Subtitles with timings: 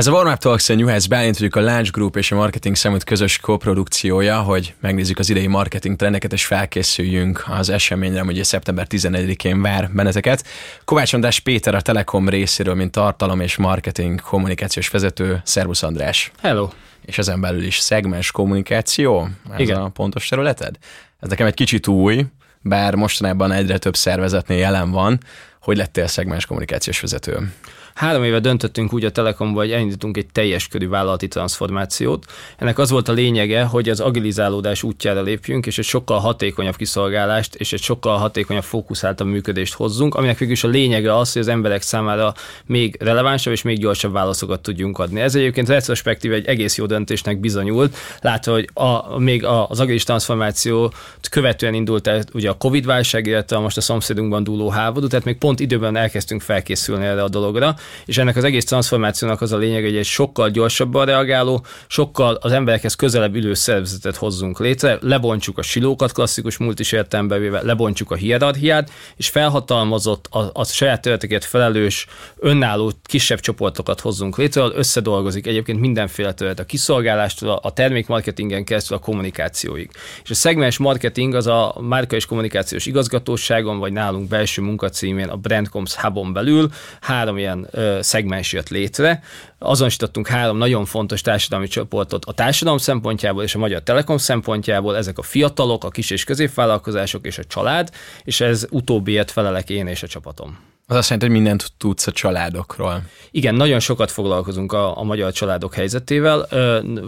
[0.00, 2.76] Ez a Warm Up Talks a New Balint vagyok a Launch Group és a Marketing
[2.76, 8.86] Summit közös koprodukciója, hogy megnézzük az idei marketing trendeket és felkészüljünk az eseményre, hogy szeptember
[8.90, 10.44] 11-én vár benneteket.
[10.84, 15.40] Kovács András Péter a Telekom részéről, mint tartalom és marketing kommunikációs vezető.
[15.44, 16.32] Szervusz András!
[16.42, 16.68] Hello!
[17.04, 19.80] És ezen belül is szegmens kommunikáció, ez Igen.
[19.80, 20.76] a pontos területed?
[21.20, 22.24] Ez nekem egy kicsit új,
[22.60, 25.20] bár mostanában egyre több szervezetnél jelen van.
[25.60, 27.52] Hogy lettél szegmens kommunikációs vezető?
[27.94, 32.24] Három éve döntöttünk úgy a Telekomban, hogy elindítunk egy teljes körű vállalati transformációt.
[32.56, 37.54] Ennek az volt a lényege, hogy az agilizálódás útjára lépjünk, és egy sokkal hatékonyabb kiszolgálást
[37.54, 41.82] és egy sokkal hatékonyabb fókuszáltabb működést hozzunk, aminek végülis a lényege az, hogy az emberek
[41.82, 42.34] számára
[42.66, 45.20] még relevánsabb és még gyorsabb válaszokat tudjunk adni.
[45.20, 50.92] Ez egyébként retrospektív egy egész jó döntésnek bizonyult, látva, hogy a, még az agilis transformáció
[51.30, 55.38] követően indult el ugye a Covid válság, illetve most a szomszédunkban dúló háború, tehát még
[55.38, 59.82] pont időben elkezdtünk felkészülni erre a dologra, és ennek az egész transformációnak az a lényeg,
[59.82, 65.62] hogy egy sokkal gyorsabban reagáló, sokkal az emberekhez közelebb ülő szervezetet hozzunk létre, lebontsuk a
[65.62, 72.06] silókat klasszikus multis értelembe véve, lebontjuk a hierarchiát, és felhatalmazott a, a saját területeket felelős,
[72.38, 78.96] önálló kisebb csoportokat hozzunk létre, ahol összedolgozik egyébként mindenféle terület, a kiszolgálástól, a termékmarketingen keresztül
[78.96, 79.90] a kommunikációig.
[80.22, 85.36] És a szegmens marketing az a márka és kommunikációs igazgatóságon, vagy nálunk belső munkacímén, a
[85.36, 86.68] Brandcoms Hubon belül
[87.00, 87.68] három ilyen
[88.00, 89.22] szegmens jött létre.
[89.58, 95.18] Azonosítottunk három nagyon fontos társadalmi csoportot a társadalom szempontjából és a Magyar Telekom szempontjából, ezek
[95.18, 97.90] a fiatalok, a kis és középvállalkozások és a család,
[98.24, 100.69] és ez utóbbiért felelek én és a csapatom.
[100.90, 103.02] Az azt jelenti, hogy mindent tudsz a családokról.
[103.30, 106.48] Igen, nagyon sokat foglalkozunk a, a magyar családok helyzetével.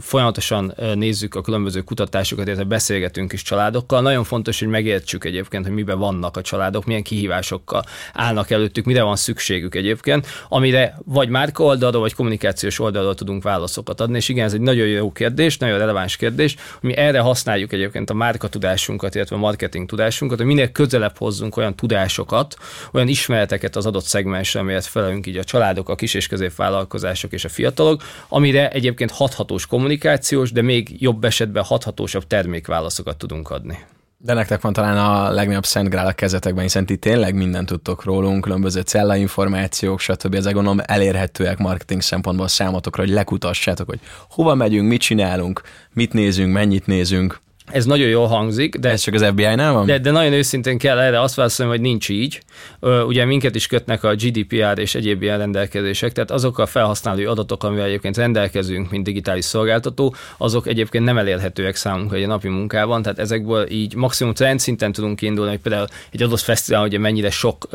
[0.00, 4.02] Folyamatosan nézzük a különböző kutatásokat, illetve beszélgetünk is családokkal.
[4.02, 9.02] Nagyon fontos, hogy megértsük egyébként, hogy miben vannak a családok, milyen kihívásokkal állnak előttük, mire
[9.02, 14.16] van szükségük egyébként, amire vagy márka oldalról, vagy kommunikációs oldalról tudunk válaszokat adni.
[14.16, 18.14] És igen, ez egy nagyon jó kérdés, nagyon releváns kérdés, mi erre használjuk egyébként a
[18.14, 22.56] márka tudásunkat, illetve a marketing tudásunkat, hogy minél közelebb hozzunk olyan tudásokat,
[22.92, 27.44] olyan ismereteket, az adott szegmensre, amelyet felelünk így a családok, a kis és középvállalkozások és
[27.44, 33.78] a fiatalok, amire egyébként hathatós kommunikációs, de még jobb esetben hathatósabb termékválaszokat tudunk adni.
[34.24, 38.04] De nektek van talán a legnagyobb szent grál a kezetekben, hiszen ti tényleg mindent tudtok
[38.04, 40.34] rólunk, különböző cellainformációk, stb.
[40.34, 44.00] Ezek gondolom elérhetőek marketing szempontból számotokra, hogy lekutassátok, hogy
[44.30, 45.62] hova megyünk, mit csinálunk,
[45.92, 47.40] mit nézünk, mennyit nézünk.
[47.72, 48.90] Ez nagyon jól hangzik, de...
[48.90, 49.86] Ez csak az FBI-nál van?
[49.86, 52.40] De, de nagyon őszintén kell erre azt válaszolni, hogy nincs így.
[52.80, 57.64] Ugye minket is kötnek a GDPR és egyéb ilyen rendelkezések, tehát azok a felhasználói adatok,
[57.64, 63.18] amivel egyébként rendelkezünk, mint digitális szolgáltató, azok egyébként nem elérhetőek számunkra egy napi munkában, tehát
[63.18, 67.68] ezekből így maximum trendszinten tudunk kiindulni, hogy például egy adott fesztivál, hogy mennyire sok,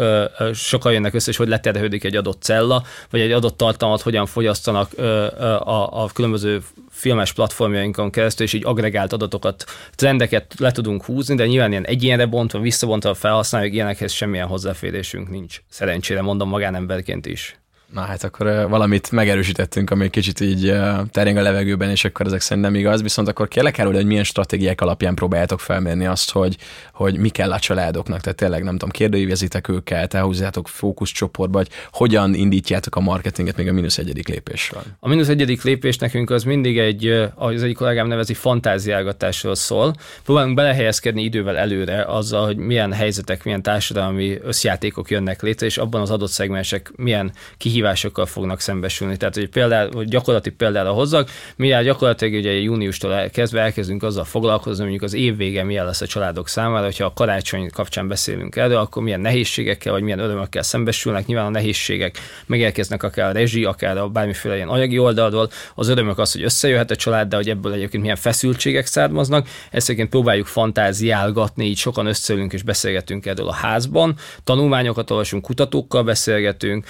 [0.53, 4.97] sokan jönnek össze, és hogy leterhődik egy adott cella, vagy egy adott tartalmat hogyan fogyasztanak
[4.97, 6.61] a, a különböző
[6.97, 9.63] filmes platformjainkon keresztül, és így agregált adatokat,
[9.95, 15.29] trendeket le tudunk húzni, de nyilván ilyen egyénre bontva, visszabontva a felhasználók, ilyenekhez semmilyen hozzáférésünk
[15.29, 15.61] nincs.
[15.69, 17.59] Szerencsére mondom magánemberként is.
[17.93, 20.73] Na hát akkor valamit megerősítettünk, ami kicsit így
[21.11, 23.01] tereng a levegőben, és akkor ezek szerint nem igaz.
[23.01, 26.57] Viszont akkor kérlek erről, hogy milyen stratégiák alapján próbáljátok felmérni azt, hogy,
[26.93, 28.21] hogy mi kell a családoknak.
[28.21, 33.73] Tehát tényleg nem tudom, kérdőívezitek őket, elhúzzátok fókuszcsoportba, vagy hogyan indítjátok a marketinget még a
[33.73, 34.83] mínusz egyedik lépésről?
[34.99, 39.95] A mínusz egyedik lépés nekünk az mindig egy, az egyik kollégám nevezi, fantáziálgatásról szól.
[40.23, 46.01] Próbálunk belehelyezkedni idővel előre azzal, hogy milyen helyzetek, milyen társadalmi összjátékok jönnek létre, és abban
[46.01, 49.17] az adott szegmensek milyen kihívások kihívásokkal fognak szembesülni.
[49.17, 54.81] Tehát, hogy például, hogy gyakorlati példára hozzak, mi gyakorlatilag ugye júniustól kezdve elkezdünk azzal foglalkozni,
[54.81, 58.77] mondjuk az év vége milyen lesz a családok számára, hogyha a karácsony kapcsán beszélünk erről,
[58.77, 61.25] akkor milyen nehézségekkel vagy milyen örömökkel szembesülnek.
[61.25, 65.49] Nyilván a nehézségek megérkeznek akár a rezsi, akár a bármiféle ilyen anyagi oldalról.
[65.75, 69.47] Az örömök az, hogy összejöhet a család, de hogy ebből egyébként milyen feszültségek származnak.
[69.71, 74.15] Ezt próbáljuk fantáziálgatni, így sokan összeülünk és beszélgetünk erről a házban.
[74.43, 76.85] Tanulmányokat olvasunk, kutatókkal beszélgetünk,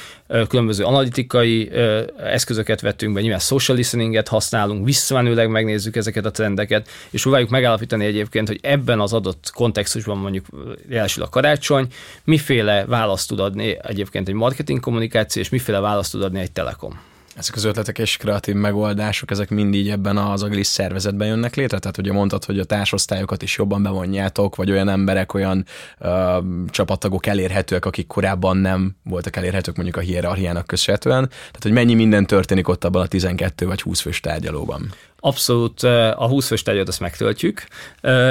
[0.47, 6.31] különböző különböző analitikai ö, eszközöket vettünk be, nyilván social listeninget használunk, visszamenőleg megnézzük ezeket a
[6.31, 10.45] trendeket, és próbáljuk megállapítani egyébként, hogy ebben az adott kontextusban mondjuk
[10.89, 11.87] jelesül a karácsony,
[12.23, 16.99] miféle választ tud adni egyébként egy marketing kommunikáció, és miféle választ tud adni egy telekom
[17.37, 21.79] ezek az ötletek és kreatív megoldások, ezek mind így ebben az agilis szervezetben jönnek létre?
[21.79, 25.65] Tehát ugye mondtad, hogy a társosztályokat is jobban bevonjátok, vagy olyan emberek, olyan
[25.99, 26.37] ö,
[26.69, 31.27] csapattagok elérhetőek, akik korábban nem voltak elérhetők mondjuk a hierarchiának köszönhetően.
[31.27, 34.93] Tehát, hogy mennyi minden történik ott abban a 12 vagy 20 fős tárgyalóban?
[35.19, 37.63] Abszolút a 20 fős tárgyat azt megtöltjük,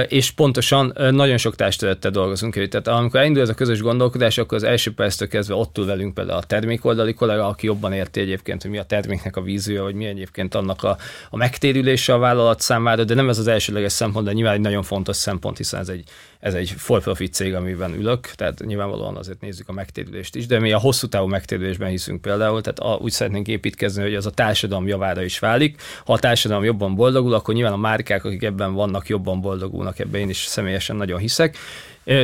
[0.08, 2.68] és pontosan nagyon sok társadalmattal dolgozunk.
[2.68, 6.14] Tehát amikor elindul ez a közös gondolkodás, akkor az első perctől kezdve ott ül velünk
[6.14, 9.94] például a termékoldali kollega, aki jobban érti egyébként, hogy mi a terméknek a víziója, vagy
[9.94, 10.96] mi egyébként annak a,
[11.30, 14.82] a megtérülése a vállalat számára, de nem ez az elsőleges szempont, de nyilván egy nagyon
[14.82, 16.04] fontos szempont, hiszen ez egy,
[16.40, 20.72] ez egy for-profit cég, amiben ülök, tehát nyilvánvalóan azért nézzük a megtérülést is, de mi
[20.72, 25.22] a hosszú távú megtérülésben hiszünk például, tehát úgy szeretnénk építkezni, hogy az a társadalom javára
[25.22, 25.82] is válik.
[26.04, 30.20] Ha a társadalom jobban boldogul, akkor nyilván a márkák, akik ebben vannak, jobban boldogulnak, ebben
[30.20, 31.56] én is személyesen nagyon hiszek.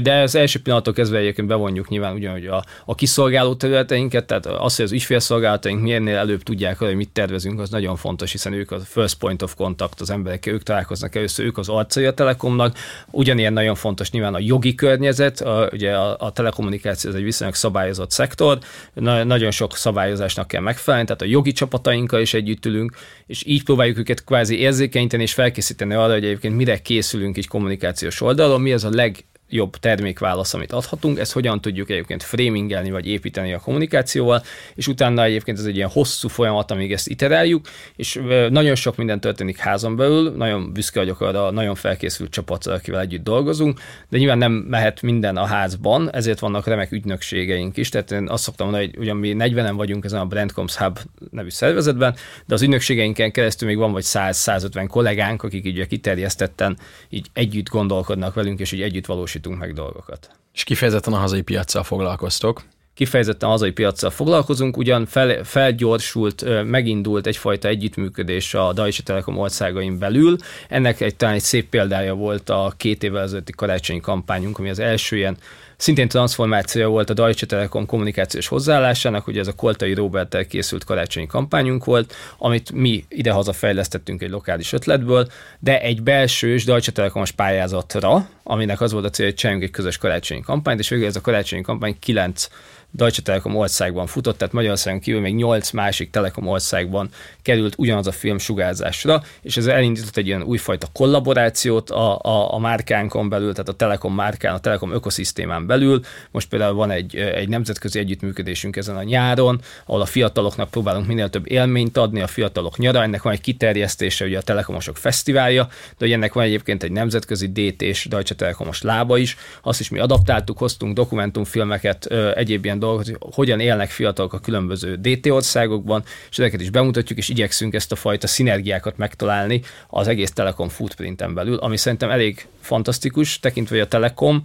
[0.02, 4.76] De az első pillanattól kezdve egyébként bevonjuk nyilván ugyanúgy a, a kiszolgáló területeinket, tehát az,
[4.76, 8.80] hogy az ügyfélszolgálataink miérnél előbb tudják, hogy mit tervezünk, az nagyon fontos, hiszen ők a
[8.80, 12.76] first point of contact az emberekkel, ők találkoznak először, ők az arcai a Telekomnak.
[13.10, 17.56] Ugyanilyen nagyon fontos nyilván a jogi környezet, a, ugye a, a telekommunikáció ez egy viszonylag
[17.56, 18.58] szabályozott szektor,
[18.92, 22.96] na, nagyon sok szabályozásnak kell megfelelni, tehát a jogi csapatainkkal is együtt ülünk,
[23.26, 28.20] és így próbáljuk őket kvázi érzékenyíteni és felkészíteni arra, hogy egyébként mire készülünk egy kommunikációs
[28.20, 33.06] oldalon, mi az a leg jobb termékválasz, amit adhatunk, ezt hogyan tudjuk egyébként framingelni vagy
[33.06, 34.42] építeni a kommunikációval,
[34.74, 38.20] és utána egyébként ez egy ilyen hosszú folyamat, amíg ezt itereljük, és
[38.50, 43.24] nagyon sok minden történik házon belül, nagyon büszke vagyok arra nagyon felkészült csapat, akivel együtt
[43.24, 48.28] dolgozunk, de nyilván nem mehet minden a házban, ezért vannak remek ügynökségeink is, tehát én
[48.28, 50.98] azt szoktam mondani, hogy ugyan mi 40-en vagyunk ezen a Brandcoms Hub
[51.30, 52.14] nevű szervezetben,
[52.46, 56.76] de az ügynökségeinken keresztül még van vagy 100-150 kollégánk, akik így kiterjesztetten
[57.08, 60.30] így együtt gondolkodnak velünk, és így együtt valósít valósítunk meg dolgokat.
[60.54, 62.62] És kifejezetten a hazai piaccal foglalkoztok?
[62.94, 69.98] Kifejezetten a hazai piaccal foglalkozunk, ugyan fel, felgyorsult, megindult egyfajta együttműködés a Deutsche Telekom országain
[69.98, 70.36] belül.
[70.68, 74.78] Ennek egy, talán egy szép példája volt a két évvel ezelőtti karácsonyi kampányunk, ami az
[74.78, 75.36] első ilyen
[75.76, 81.26] Szintén transformáció volt a Deutsche Telekom kommunikációs hozzáállásának, ugye ez a Koltai Robertel készült karácsonyi
[81.26, 85.28] kampányunk volt, amit mi idehaza fejlesztettünk egy lokális ötletből,
[85.58, 89.98] de egy belsős Deutsche Telekomos pályázatra, aminek az volt a cél, hogy csináljunk egy közös
[89.98, 92.48] karácsonyi kampányt, és végül ez a karácsonyi kampány kilenc
[92.94, 97.08] Deutsche Telekom országban futott, tehát Magyarországon kívül még nyolc másik Telekom országban
[97.42, 102.58] került ugyanaz a film sugárzásra, és ez elindított egy ilyen újfajta kollaborációt a, a, a
[102.58, 106.00] márkánkon belül, tehát a Telekom márkán, a Telekom ökoszisztémán belül.
[106.30, 111.30] Most például van egy, egy nemzetközi együttműködésünk ezen a nyáron, ahol a fiataloknak próbálunk minél
[111.30, 115.96] több élményt adni, a fiatalok nyara, ennek van egy kiterjesztése, ugye a Telekomosok fesztiválja, de
[115.98, 120.58] hogy ennek van egyébként egy nemzetközi DT-s Deutsche Telekomos lába is, azt is mi adaptáltuk,
[120.58, 126.60] hoztunk dokumentumfilmeket, egyéb ilyen dolgot, hogy hogyan élnek fiatalok a különböző DT országokban, és ezeket
[126.60, 131.76] is bemutatjuk, és igyekszünk ezt a fajta szinergiákat megtalálni az egész Telekom footprinten belül, ami
[131.76, 134.42] szerintem elég fantasztikus, tekintve, hogy a Telekom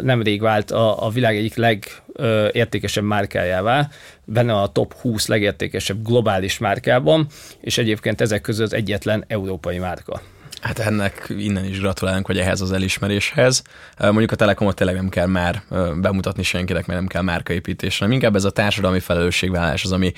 [0.00, 3.88] nemrég vált a, a világ egyik legértékesebb márkájává,
[4.24, 7.26] benne a top 20 legértékesebb globális márkában,
[7.60, 10.20] és egyébként ezek között egyetlen európai márka.
[10.66, 13.62] Hát ennek innen is gratulálunk, hogy ehhez az elismeréshez.
[13.98, 15.62] Mondjuk a Telekomot tényleg nem kell már
[15.96, 20.12] bemutatni senkinek, mert nem kell márkaépítés, hanem inkább ez a társadalmi felelősségvállalás az, ami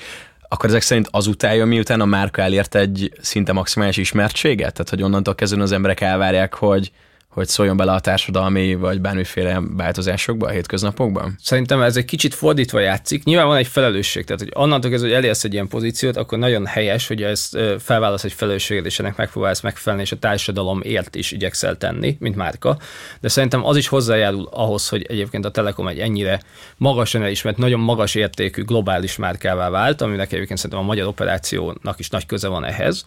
[0.47, 4.73] akkor ezek szerint azután jön, miután a márka elért egy szinte maximális ismertséget?
[4.73, 6.91] Tehát, hogy onnantól kezdően az emberek elvárják, hogy,
[7.39, 11.35] hogy szóljon bele a társadalmi vagy bármiféle változásokba a hétköznapokban?
[11.41, 13.23] Szerintem ez egy kicsit fordítva játszik.
[13.23, 16.65] Nyilván van egy felelősség, tehát hogy onnantól kezdve, hogy elérsz egy ilyen pozíciót, akkor nagyon
[16.65, 21.31] helyes, hogy ezt felválasz egy felelősséget, és ennek megpróbálsz megfelelni, és a társadalom ért is
[21.31, 22.77] igyekszel tenni, mint márka.
[23.21, 26.41] De szerintem az is hozzájárul ahhoz, hogy egyébként a Telekom egy ennyire
[26.77, 32.09] magasan elismert, nagyon magas értékű globális márkává vált, aminek egyébként szerintem a magyar operációnak is
[32.09, 33.05] nagy köze van ehhez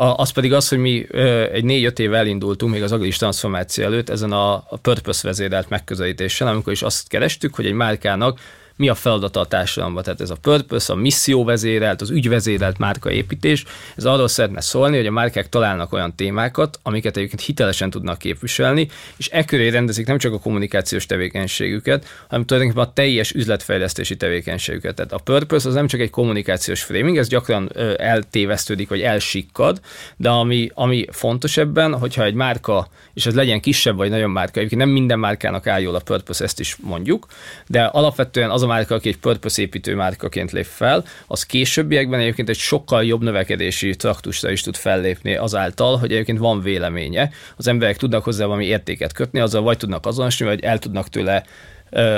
[0.00, 1.06] az pedig az, hogy mi
[1.52, 6.72] egy négy-öt éve elindultunk még az agilis transformáció előtt ezen a purpose vezérelt megközelítéssel, amikor
[6.72, 8.40] is azt kerestük, hogy egy márkának
[8.78, 10.02] mi a feladata a társadalomban.
[10.02, 13.64] Tehát ez a purpose, a misszió vezérelt, az ügyvezérelt márkaépítés,
[13.96, 18.88] ez arról szeretne szólni, hogy a márkák találnak olyan témákat, amiket egyébként hitelesen tudnak képviselni,
[19.16, 24.94] és e köré rendezik nem csak a kommunikációs tevékenységüket, hanem tulajdonképpen a teljes üzletfejlesztési tevékenységüket.
[24.94, 29.80] Tehát a purpose az nem csak egy kommunikációs framing, ez gyakran eltévesztődik, vagy elsikkad,
[30.16, 34.58] de ami, ami fontos ebben, hogyha egy márka, és ez legyen kisebb vagy nagyon márka,
[34.58, 37.26] egyébként nem minden márkának áll jól a purpose, ezt is mondjuk,
[37.66, 42.48] de alapvetően az a márka, aki egy purpose építő márkaként lép fel, az későbbiekben egyébként
[42.48, 47.30] egy sokkal jobb növekedési traktusra is tud fellépni azáltal, hogy egyébként van véleménye.
[47.56, 51.44] Az emberek tudnak hozzá valami értéket kötni, azzal vagy tudnak azonosulni, vagy el tudnak tőle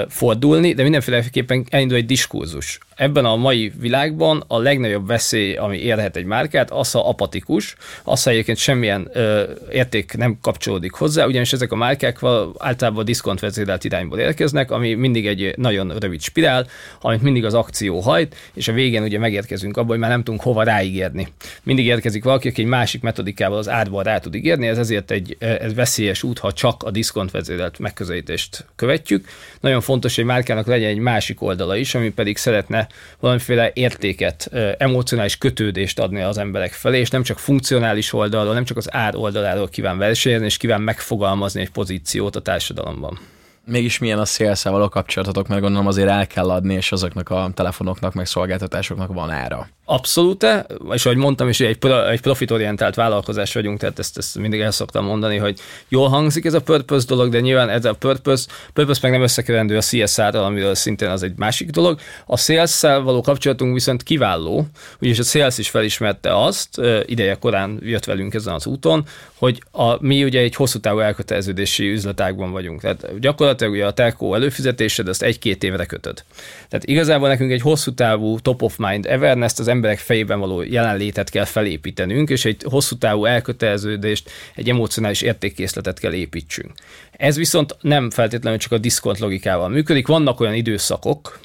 [0.08, 2.78] fordulni, de mindenféleképpen elindul egy diskurzus.
[3.00, 8.22] Ebben a mai világban a legnagyobb veszély, ami érhet egy márkát, az, ha apatikus, az,
[8.22, 12.18] ha egyébként semmilyen ö, érték nem kapcsolódik hozzá, ugyanis ezek a márkák
[12.58, 16.66] általában diszkont vezérelt irányból érkeznek, ami mindig egy nagyon rövid spirál,
[17.00, 20.42] amit mindig az akció hajt, és a végén ugye megérkezünk abba, hogy már nem tudunk
[20.42, 21.28] hova ráígérni.
[21.62, 25.36] Mindig érkezik valaki, aki egy másik metodikával az árban rá tud ígérni, ez ezért egy
[25.38, 29.28] ez veszélyes út, ha csak a diszkont vezérelt megközelítést követjük.
[29.60, 32.88] Nagyon fontos, hogy márkának legyen egy másik oldala is, ami pedig szeretne
[33.20, 38.76] valamiféle értéket, emocionális kötődést adni az emberek felé, és nem csak funkcionális oldalról, nem csak
[38.76, 43.18] az ár oldaláról kíván versenyezni, és kíván megfogalmazni egy pozíciót a társadalomban
[43.64, 47.50] mégis milyen a szélszel való kapcsolatotok, mert gondolom azért el kell adni, és azoknak a
[47.54, 49.68] telefonoknak, meg szolgáltatásoknak van ára.
[49.84, 50.46] Abszolút,
[50.90, 51.78] és ahogy mondtam is, egy,
[52.10, 56.54] egy profitorientált vállalkozás vagyunk, tehát ezt, ezt mindig el szoktam mondani, hogy jól hangzik ez
[56.54, 60.74] a purpose dolog, de nyilván ez a purpose, purpose meg nem összekerendő a CSR-ral, amiről
[60.74, 62.00] szintén az egy másik dolog.
[62.26, 64.66] A sales való kapcsolatunk viszont kiváló,
[65.00, 70.06] ugyanis a sales is felismerte azt, ideje korán jött velünk ezen az úton, hogy a,
[70.06, 72.80] mi ugye egy hosszú távú elköteleződési üzletágban vagyunk.
[72.80, 76.24] Tehát gyakorlatilag ugye a telkó előfizetésed, azt egy-két évre kötöd.
[76.68, 81.30] Tehát igazából nekünk egy hosszú távú top of mind awareness az emberek fejében való jelenlétet
[81.30, 86.72] kell felépítenünk, és egy hosszú távú elköteleződést, egy emocionális értékkészletet kell építsünk.
[87.10, 90.06] Ez viszont nem feltétlenül csak a diszkont logikával működik.
[90.06, 91.40] Vannak olyan időszakok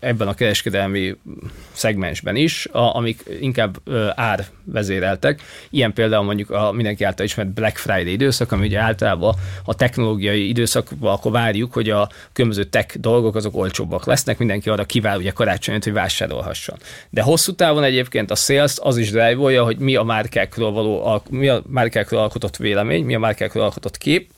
[0.00, 1.16] ebben a kereskedelmi
[1.72, 3.76] szegmensben is, amik inkább
[4.14, 5.42] árvezéreltek.
[5.70, 10.48] Ilyen például mondjuk a mindenki által ismert Black Friday időszak, ami ugye általában a technológiai
[10.48, 15.30] időszakban akkor várjuk, hogy a különböző tech dolgok azok olcsóbbak lesznek, mindenki arra kivál ugye
[15.30, 16.78] karácsonyot, hogy vásárolhasson.
[17.10, 21.48] De hosszú távon egyébként a sales az is drive hogy mi a márkákról való, mi
[21.48, 24.30] a márkákról alkotott vélemény, mi a márkákról alkotott kép,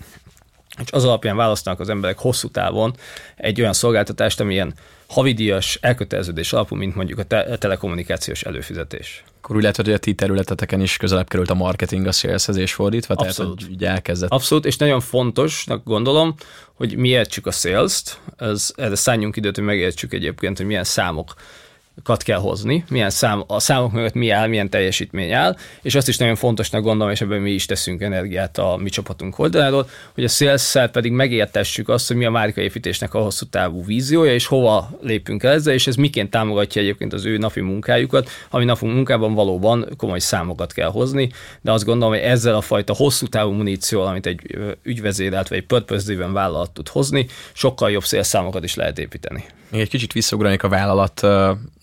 [0.83, 2.95] és az alapján választanak az emberek hosszú távon
[3.37, 4.75] egy olyan szolgáltatást, amilyen
[5.07, 9.25] havidíjas elköteleződés alapú, mint mondjuk a, te- a telekommunikációs előfizetés.
[9.47, 12.73] Akkor úgy lehet, hogy a ti területeteken is közelebb került a marketing a saleshez és
[12.73, 13.59] fordítva, Abszolút.
[13.59, 14.31] tehát hogy elkezdett.
[14.31, 16.35] Abszolút, és nagyon fontosnak gondolom,
[16.75, 21.35] hogy mi értsük a sales-t, ez, erre szálljunk időt, hogy megértsük egyébként, hogy milyen számok
[22.03, 26.09] kat kell hozni, milyen szám, a számok mögött mi áll, milyen teljesítmény áll, és azt
[26.09, 30.25] is nagyon fontosnak gondolom, és ebben mi is teszünk energiát a mi csapatunk oldaláról, hogy
[30.25, 34.91] a sales pedig megértessük azt, hogy mi a márkaépítésnek a hosszú távú víziója, és hova
[35.01, 39.35] lépünk el ezzel, és ez miként támogatja egyébként az ő napi munkájukat, ami napi munkában
[39.35, 44.07] valóban komoly számokat kell hozni, de azt gondolom, hogy ezzel a fajta hosszú távú munícióval,
[44.07, 49.45] amit egy ügyvezérelt vagy egy purpose vállalat tud hozni, sokkal jobb számokat is lehet építeni.
[49.71, 51.21] Még egy kicsit visszaugranék a vállalat,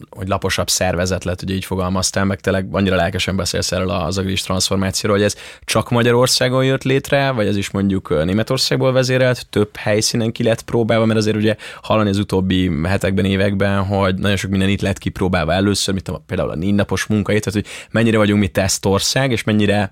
[0.09, 4.41] hogy laposabb szervezet lett, ugye így fogalmaztál, meg tényleg annyira lelkesen beszélsz erről az agilis
[4.41, 5.35] transformációról, hogy ez
[5.65, 11.05] csak Magyarországon jött létre, vagy ez is mondjuk Németországból vezérelt, több helyszínen ki lett próbálva,
[11.05, 15.53] mert azért ugye hallani az utóbbi hetekben, években, hogy nagyon sok minden itt lett kipróbálva
[15.53, 19.91] először, mint például a négy napos munkait, tehát hogy mennyire vagyunk mi tesztország, és mennyire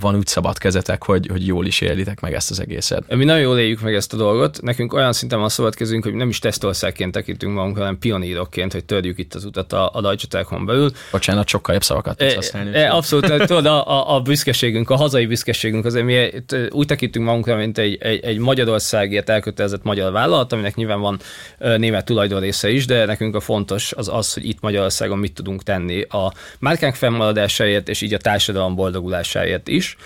[0.00, 3.14] van úgy szabad kezetek, hogy, hogy jól is élitek meg ezt az egészet.
[3.16, 4.62] Mi nagyon jól éljük meg ezt a dolgot.
[4.62, 8.84] Nekünk olyan szinten van szabad kezünk, hogy nem is tesztországként tekintünk magunk, hanem pionírokként, hogy
[8.84, 10.90] törjük itt az utat a, a Deutsche Telekom belül.
[11.10, 12.74] Bocsánat, sokkal jobb szavakat tudsz használni.
[12.74, 16.30] E, abszolút, tudod, a, a, a, büszkeségünk, a hazai büszkeségünk, azért mi
[16.70, 21.18] úgy tekintünk magunkra, mint egy, egy, egy Magyarországért elkötelezett magyar vállalat, aminek nyilván van
[21.58, 26.02] német tulajdonrésze is, de nekünk a fontos az az, hogy itt Magyarországon mit tudunk tenni
[26.02, 29.96] a márkánk fennmaradásáért, és így a társadalom boldogulásáért is is.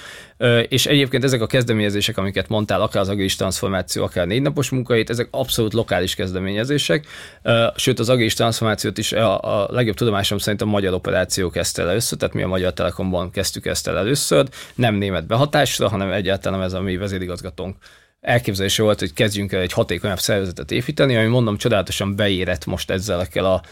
[0.69, 4.71] És egyébként ezek a kezdeményezések, amiket mondtál, akár az agilis transformáció, akár a négy napos
[4.71, 7.07] munkait, ezek abszolút lokális kezdeményezések.
[7.77, 12.19] Sőt, az agilis transformációt is a, legjobb tudomásom szerint a magyar operáció kezdte el először,
[12.19, 16.73] tehát mi a Magyar Telekomban kezdtük ezt el először, nem német behatásra, hanem egyáltalán ez
[16.73, 17.77] a mi vezérigazgatónk
[18.21, 23.27] elképzelése volt, hogy kezdjünk el egy hatékonyabb szervezetet építeni, ami mondom csodálatosan beérett most ezzel
[23.35, 23.63] a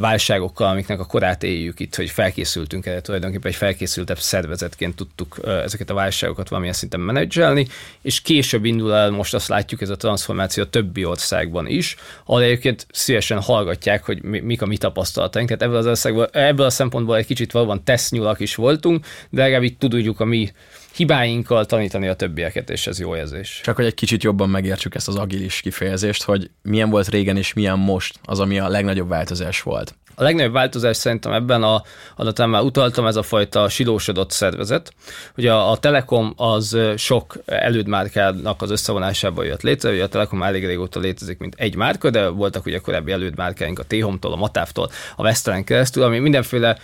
[0.00, 5.90] válságokkal, amiknek a korát éljük itt, hogy felkészültünk erre tulajdonképpen egy felkészültebb szervezetként tudtuk ezeket
[5.90, 7.66] a válságokat valamilyen szinten menedzselni,
[8.02, 12.42] és később indul el, most azt látjuk, ez a transformáció a többi országban is, ahol
[12.42, 15.48] egyébként szívesen hallgatják, hogy mik a mi tapasztalataink.
[15.48, 19.62] Tehát ebből az országból, ebből a szempontból egy kicsit valóban tesznyulak is voltunk, de legalább
[19.62, 20.52] itt tudjuk a mi
[20.96, 23.60] hibáinkkal tanítani a többieket, és ez jó érzés.
[23.64, 27.52] Csak hogy egy kicsit jobban megértsük ezt az agilis kifejezést, hogy milyen volt régen és
[27.52, 29.94] milyen most az, ami a legnagyobb változás volt.
[30.18, 31.82] A legnagyobb változás szerintem ebben a
[32.16, 34.92] adatán már utaltam, ez a fajta silósodott szervezet.
[35.36, 40.66] Ugye a, a Telekom az sok elődmárkának az összevonásából jött létre, ugye a Telekom elég
[40.66, 45.22] régóta létezik, mint egy márka, de voltak ugye korábbi elődmárkáink a T-Home-tól, a Matávtól, a
[45.22, 46.78] Western keresztül, ami mindenféle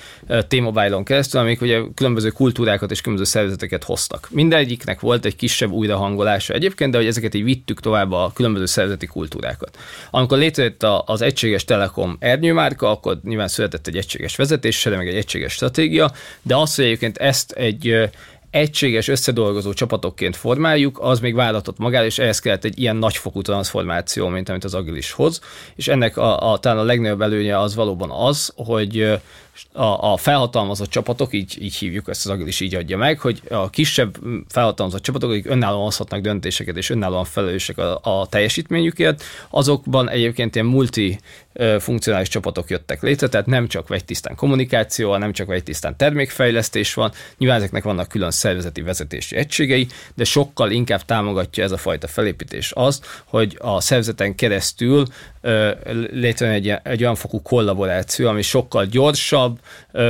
[0.49, 4.29] T-Mobile-on keresztül, amik ugye különböző kultúrákat és különböző szervezeteket hoz változtak.
[4.31, 9.07] Mindegyiknek volt egy kisebb újrahangolása egyébként, de hogy ezeket így vittük tovább a különböző szervezeti
[9.07, 9.79] kultúrákat.
[10.11, 15.53] Amikor létrejött az egységes Telekom ernyőmárka, akkor nyilván született egy egységes vezetés, meg egy egységes
[15.53, 18.11] stratégia, de azt, hogy egyébként ezt egy
[18.51, 24.29] egységes, összedolgozó csapatokként formáljuk, az még vállalatot magára, és ehhez kellett egy ilyen nagyfokú transformáció,
[24.29, 25.41] mint amit az Agilis hoz.
[25.75, 29.21] És ennek a, a, talán a legnagyobb előnye az valóban az, hogy
[29.73, 33.43] a, a felhatalmazott csapatok, így, így hívjuk, ezt az Agil is így adja meg, hogy
[33.51, 34.19] a kisebb
[34.49, 40.67] felhatalmazott csapatok, akik önállóan hozhatnak döntéseket, és önállóan felelősek a, a teljesítményükért, azokban egyébként ilyen
[40.67, 41.19] multi
[41.79, 46.95] funkcionális csapatok jöttek létre, tehát nem csak vagy tisztán kommunikáció, nem csak vagy tisztán termékfejlesztés
[46.95, 52.07] van, nyilván ezeknek vannak külön szervezeti vezetési egységei, de sokkal inkább támogatja ez a fajta
[52.07, 55.07] felépítés az, hogy a szervezeten keresztül
[56.11, 59.42] létrejön egy, egy olyan fokú kollaboráció, ami sokkal gyorsabb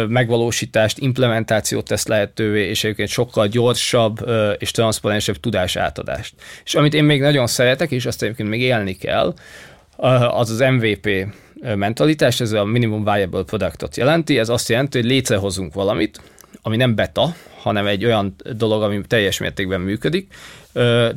[0.09, 6.35] megvalósítást, implementációt tesz lehetővé, és egyébként sokkal gyorsabb és transzparensebb tudás átadást.
[6.65, 9.35] És amit én még nagyon szeretek, és azt egyébként még élni kell,
[10.31, 11.09] az az MVP
[11.77, 16.21] mentalitás, ez a Minimum Viable Productot jelenti, ez azt jelenti, hogy létrehozunk valamit,
[16.62, 20.35] ami nem beta, hanem egy olyan dolog, ami teljes mértékben működik,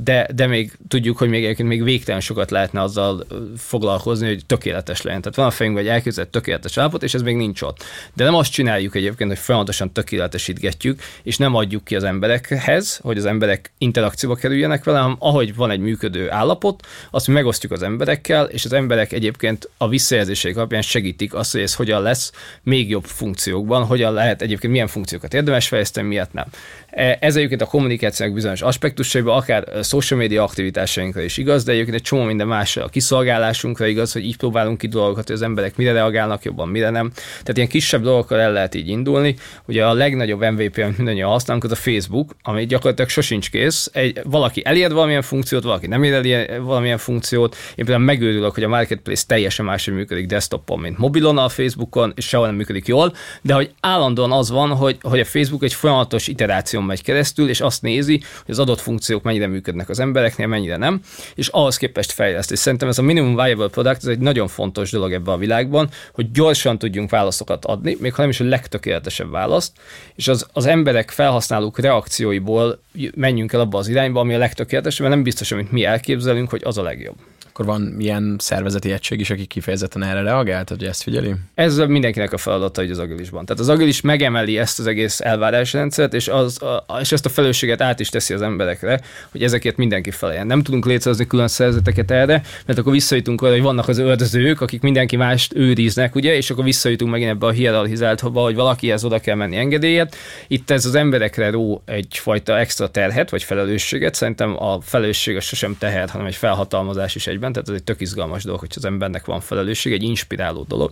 [0.03, 3.25] de, de még tudjuk, hogy még egyébként még végtelen sokat lehetne azzal
[3.57, 5.21] foglalkozni, hogy tökéletes legyen.
[5.21, 7.83] Tehát van a fejünkben egy elképzelt tökéletes állapot, és ez még nincs ott.
[8.13, 13.17] De nem azt csináljuk egyébként, hogy folyamatosan tökéletesítgetjük, és nem adjuk ki az emberekhez, hogy
[13.17, 18.45] az emberek interakcióba kerüljenek vele, hanem ahogy van egy működő állapot, azt megosztjuk az emberekkel,
[18.45, 22.31] és az emberek egyébként a visszajelzéseik alapján segítik azt, hogy ez hogyan lesz
[22.63, 26.45] még jobb funkciókban, hogyan lehet egyébként milyen funkciókat érdemes fejleszteni, miért nem.
[26.89, 31.95] E, ez egyébként a kommunikációnak bizonyos aspektusaiban, akár social media aktivitásainkra is igaz, de egyébként
[31.95, 35.75] egy csomó minden másra, a kiszolgálásunkra igaz, hogy így próbálunk ki dolgokat, hogy az emberek
[35.75, 37.11] mire reagálnak jobban, mire nem.
[37.13, 39.35] Tehát ilyen kisebb dolgokkal el lehet így indulni.
[39.67, 43.89] Ugye a legnagyobb MVP, amit mindannyian használunk, az a Facebook, ami gyakorlatilag sosincs kész.
[43.93, 47.55] Egy, valaki elér valamilyen funkciót, valaki nem ér valamilyen funkciót.
[47.55, 52.27] Én például megőrülök, hogy a marketplace teljesen máshogy működik desktopon, mint mobilon a Facebookon, és
[52.27, 56.24] sehol nem működik jól, de hogy állandóan az van, hogy, hogy a Facebook egy folyamatos
[56.27, 60.77] iteráción megy keresztül, és azt nézi, hogy az adott funkciók mennyire működnek az embereknél, mennyire
[60.77, 61.01] nem,
[61.35, 62.51] és ahhoz képest fejleszt.
[62.51, 65.89] És szerintem ez a minimum viable product, ez egy nagyon fontos dolog ebben a világban,
[66.13, 69.71] hogy gyorsan tudjunk válaszokat adni, még ha nem is a legtökéletesebb választ,
[70.15, 72.81] és az, az emberek, felhasználók reakcióiból
[73.15, 76.61] menjünk el abba az irányba, ami a legtökéletesebb, mert nem biztos, amit mi elképzelünk, hogy
[76.63, 77.15] az a legjobb
[77.57, 81.33] akkor van ilyen szervezeti egység is, aki kifejezetten erre reagált, hogy ezt figyeli?
[81.53, 83.45] Ez mindenkinek a feladata, hogy az agilisban.
[83.45, 86.59] Tehát az agilis megemeli ezt az egész elvárásrendszert, és, az,
[87.01, 89.01] és ezt a felelősséget át is teszi az emberekre,
[89.31, 90.47] hogy ezeket mindenki feleljen.
[90.47, 94.81] Nem tudunk létrehozni külön szervezeteket erre, mert akkor visszajutunk arra, hogy vannak az öldözők, akik
[94.81, 99.35] mindenki mást őriznek, ugye, és akkor visszajutunk megint ebbe a hierarchizált hogy valakihez oda kell
[99.35, 100.15] menni engedélyet.
[100.47, 104.13] Itt ez az emberekre ró egyfajta extra terhet, vagy felelősséget.
[104.13, 107.83] Szerintem a felelősség az sosem teher, hanem egy felhatalmazás is egyben esetben, tehát ez egy
[107.83, 110.91] tök izgalmas dolog, hogy az embernek van felelősség, egy inspiráló dolog.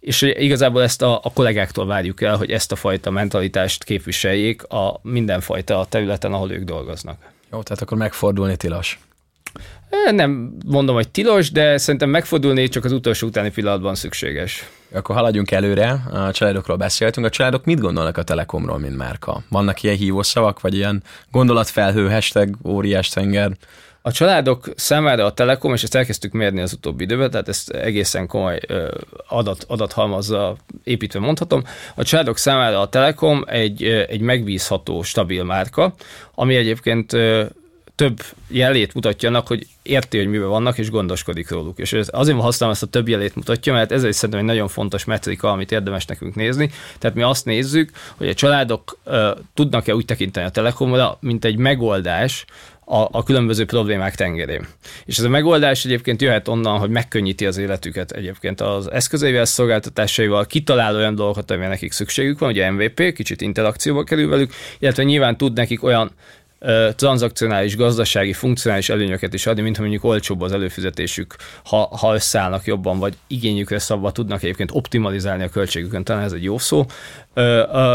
[0.00, 5.00] És igazából ezt a, a kollégáktól várjuk el, hogy ezt a fajta mentalitást képviseljék a
[5.02, 7.18] mindenfajta területen, ahol ők dolgoznak.
[7.52, 8.98] Jó, tehát akkor megfordulni tilos.
[10.10, 14.68] Nem mondom, hogy tilos, de szerintem megfordulni csak az utolsó utáni pillanatban szükséges.
[14.92, 17.26] Akkor haladjunk előre, a családokról beszéltünk.
[17.26, 19.42] A családok mit gondolnak a Telekomról, mint márka?
[19.48, 23.52] Vannak ilyen hívószavak, vagy ilyen gondolatfelhő, hashtag, óriás tenger?
[24.06, 28.26] A családok számára a Telekom, és ezt elkezdtük mérni az utóbbi időben, tehát ezt egészen
[28.26, 28.60] komoly
[29.28, 31.64] adat, adathalmazza építve mondhatom.
[31.94, 35.94] A családok számára a Telekom egy, egy megbízható, stabil márka,
[36.34, 37.16] ami egyébként
[37.94, 41.78] több jelét mutatja annak, hogy érti, hogy miben vannak, és gondoskodik róluk.
[41.78, 45.04] És azért használom ezt a több jelét mutatja, mert ez is szerintem egy nagyon fontos
[45.04, 46.70] metrika, amit érdemes nekünk nézni.
[46.98, 51.56] Tehát mi azt nézzük, hogy a családok uh, tudnak-e úgy tekinteni a Telekomra, mint egy
[51.56, 52.44] megoldás,
[52.84, 54.66] a, a különböző problémák tengerén.
[55.04, 60.46] És ez a megoldás egyébként jöhet onnan, hogy megkönnyíti az életüket egyébként az eszközeivel, szolgáltatásaival,
[60.46, 65.36] kitalál olyan dolgokat, amire nekik szükségük van, ugye MVP, kicsit interakcióba kerül velük, illetve nyilván
[65.36, 66.12] tud nekik olyan
[66.96, 72.98] tranzakcionális, gazdasági, funkcionális előnyöket is adni, mint mondjuk olcsóbb az előfizetésük, ha, ha összeállnak jobban,
[72.98, 76.86] vagy igényükre szabva tudnak egyébként optimalizálni a költségükön, talán ez egy jó szó,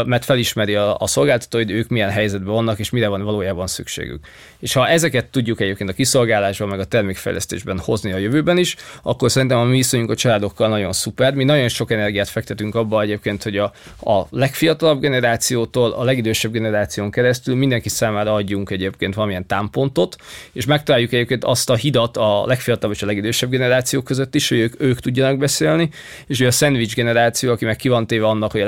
[0.06, 4.26] mert felismeri a, a szolgáltató, hogy ők milyen helyzetben vannak, és mire van valójában szükségük.
[4.58, 9.30] És ha ezeket tudjuk egyébként a kiszolgálásban, meg a termékfejlesztésben hozni a jövőben is, akkor
[9.30, 11.34] szerintem a mi viszonyunk a családokkal nagyon szuper.
[11.34, 17.10] Mi nagyon sok energiát fektetünk abba egyébként, hogy a, a legfiatalabb generációtól a legidősebb generáción
[17.10, 20.16] keresztül mindenki számára adjunk egyébként valamilyen támpontot,
[20.52, 24.58] és megtaláljuk egyébként azt a hidat a legfiatalabb és a legidősebb generációk között is, hogy
[24.58, 25.90] ők, ők tudjanak beszélni,
[26.26, 28.66] és hogy a szendvics generáció, aki meg ki van téve annak, hogy a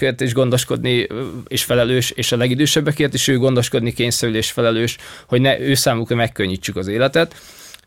[0.00, 1.06] legfiatalabbakért is gondoskodni
[1.48, 6.16] és felelős, és a legidősebbekért is ő gondoskodni kényszerül és felelős, hogy ne ő számukra
[6.16, 7.34] megkönnyítsük az életet.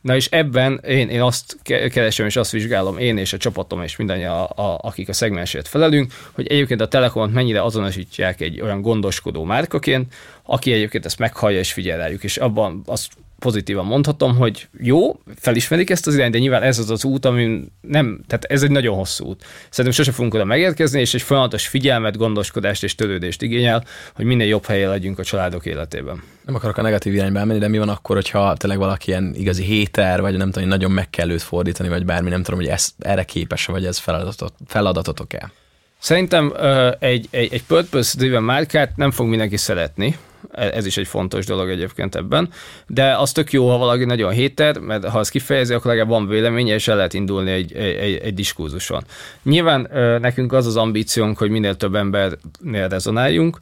[0.02, 3.95] Na és ebben én, én azt keresem és azt vizsgálom, én és a csapatom és
[3.95, 8.82] mindannyian, a, a, akik a szegmensért felelünk, hogy egyébként a Telekomot mennyire azonosítják egy olyan
[8.82, 13.08] gondoskodó márkaként, aki egyébként ezt meghallja és figyel rájuk, és abban azt
[13.41, 17.62] pozitívan mondhatom, hogy jó, felismerik ezt az irányt, de nyilván ez az az út, ami
[17.82, 19.43] nem, tehát ez egy nagyon hosszú út.
[19.69, 23.84] Szerintem sose fogunk oda megérkezni, és egy folyamatos figyelmet, gondoskodást és törődést igényel,
[24.15, 26.23] hogy minél jobb helyen legyünk a családok életében.
[26.45, 29.63] Nem akarok a negatív irányba elmenni, de mi van akkor, hogyha tényleg valaki ilyen igazi
[29.63, 32.89] héter, vagy nem tudom, nagyon meg kell őt fordítani, vagy bármi, nem tudom, hogy ez,
[32.99, 35.51] erre képes vagy ez feladatot, feladatotok-e?
[35.99, 36.54] Szerintem
[36.99, 40.17] egy, egy, egy purpose-driven márkát nem fog mindenki szeretni,
[40.51, 42.49] ez is egy fontos dolog egyébként ebben,
[42.88, 46.27] de az tök jó, ha valaki nagyon héter, mert ha az kifejezi, akkor legalább van
[46.27, 49.04] véleménye, és el lehet indulni egy, egy, egy diskurzuson.
[49.43, 49.89] Nyilván
[50.21, 53.58] nekünk az az ambíciónk, hogy minél több embernél rezonáljunk,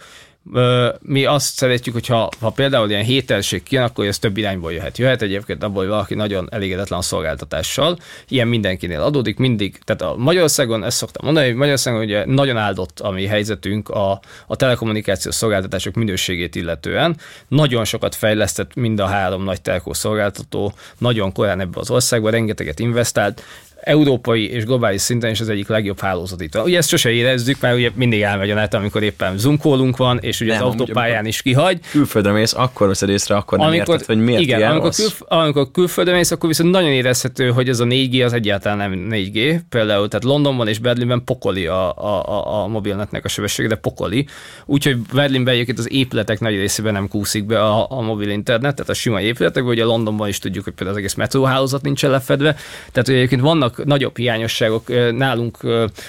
[0.99, 4.97] mi azt szeretjük, hogyha ha például ilyen hételség kijön, akkor ez több irányból jöhet.
[4.97, 7.97] Jöhet egyébként abból, hogy valaki nagyon elégedetlen a szolgáltatással.
[8.27, 9.79] Ilyen mindenkinél adódik, mindig.
[9.83, 14.19] Tehát a Magyarországon, ezt szoktam mondani, hogy Magyarországon ugye nagyon áldott a mi helyzetünk a,
[14.47, 17.17] a telekommunikációs szolgáltatások minőségét illetően.
[17.47, 22.79] Nagyon sokat fejlesztett mind a három nagy telkó szolgáltató, nagyon korán ebbe az országba, rengeteget
[22.79, 23.43] investált,
[23.81, 26.57] európai és globális szinten is az egyik legjobb hálózat itt.
[26.57, 30.41] Ugye ezt sose érezzük, mert ugye mindig elmegy a net, amikor éppen zoomkólunk van, és
[30.41, 31.79] ugye nem, az autópályán is kihagy.
[31.91, 35.71] Külföldre mész, akkor veszed észre, akkor nem amikor, érted, hogy miért igen, amikor, külf, amikor
[35.71, 39.59] külföldre mész, akkor viszont nagyon érezhető, hogy ez a 4G az egyáltalán nem 4G.
[39.69, 44.27] Például, tehát Londonban és Berlinben pokoli a, a, a, a mobilnetnek a sebessége, de pokoli.
[44.65, 48.89] Úgyhogy Berlinben egyébként az épületek nagy részében nem kúszik be a, a mobil internet, tehát
[48.89, 52.55] a sima épületek, ugye Londonban is tudjuk, hogy például az egész metróhálózat nincsen lefedve.
[52.91, 55.57] Tehát egyébként vannak nagyobb hiányosságok nálunk,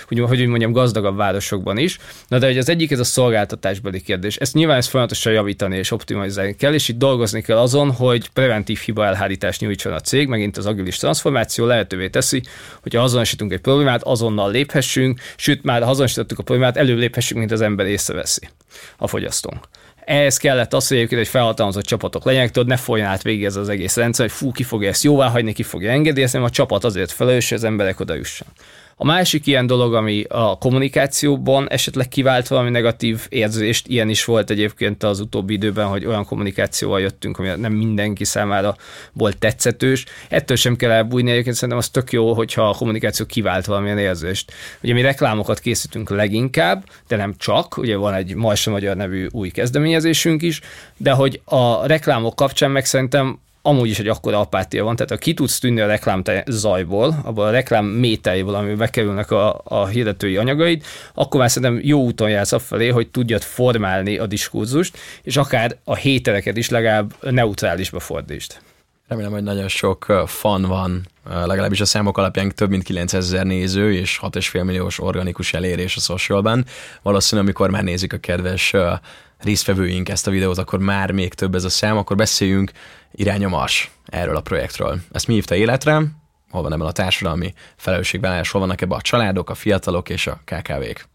[0.09, 1.99] hogy, úgy mondjam, gazdagabb városokban is.
[2.29, 4.37] Na de hogy az egyik ez a szolgáltatásbeli kérdés.
[4.37, 8.79] Ezt nyilván ezt folyamatosan javítani és optimalizálni kell, és itt dolgozni kell azon, hogy preventív
[8.79, 12.42] hiba elhárítást nyújtson a cég, megint az agilis transformáció lehetővé teszi,
[12.83, 17.53] hogy azonosítunk egy problémát, azonnal léphessünk, sőt már ha azonosítottuk a problémát, előbb léphessünk, mint
[17.53, 18.49] az ember észreveszi
[18.96, 19.68] a fogyasztónk
[20.11, 23.57] ehhez kellett az, hogy egyébként egy felhatalmazott csapatok legyenek, tudod, ne folyjon át végig ez
[23.57, 26.85] az egész rendszer, hogy fú, ki fogja ezt jóvá hagyni, ki fogja engedélyezni, a csapat
[26.85, 28.55] azért felelős, hogy az emberek oda jussanak.
[29.02, 34.50] A másik ilyen dolog, ami a kommunikációban esetleg kivált valami negatív érzést, ilyen is volt
[34.50, 38.76] egyébként az utóbbi időben, hogy olyan kommunikációval jöttünk, ami nem mindenki számára
[39.12, 40.04] volt tetszetős.
[40.28, 44.52] Ettől sem kell elbújni, egyébként szerintem az tök jó, hogyha a kommunikáció kivált valamilyen érzést.
[44.82, 49.48] Ugye mi reklámokat készítünk leginkább, de nem csak, ugye van egy Majsa Magyar nevű új
[49.48, 50.60] kezdeményezésünk is,
[50.96, 55.16] de hogy a reklámok kapcsán meg szerintem amúgy is egy akkora apátia van, tehát ha
[55.16, 60.37] ki tudsz tűnni a reklám zajból, abból a reklám méteiből, amiben bekerülnek a, a hirdetői
[60.37, 65.77] anyagaid, akkor már szerintem jó úton jársz afelé, hogy tudjad formálni a diskurzust, és akár
[65.85, 68.57] a hétereket is legalább neutrálisba fordítsd.
[69.09, 71.07] Remélem, hogy nagyon sok fan van,
[71.44, 76.01] legalábbis a számok alapján több mint 900 ezer néző és 6,5 milliós organikus elérés a
[76.01, 76.64] socialban.
[77.03, 78.75] Valószínűleg, amikor már nézik a kedves
[79.42, 82.72] résztvevőink ezt a videót, akkor már még több ez a szám, akkor beszéljünk
[83.12, 84.98] irány a mars erről a projektről.
[85.12, 86.03] Ezt mi hívta életre?
[86.50, 90.40] Hol van ebben a társadalmi felelősségvállalás, hol vannak ebben a családok, a fiatalok és a
[90.44, 91.09] KKV-k?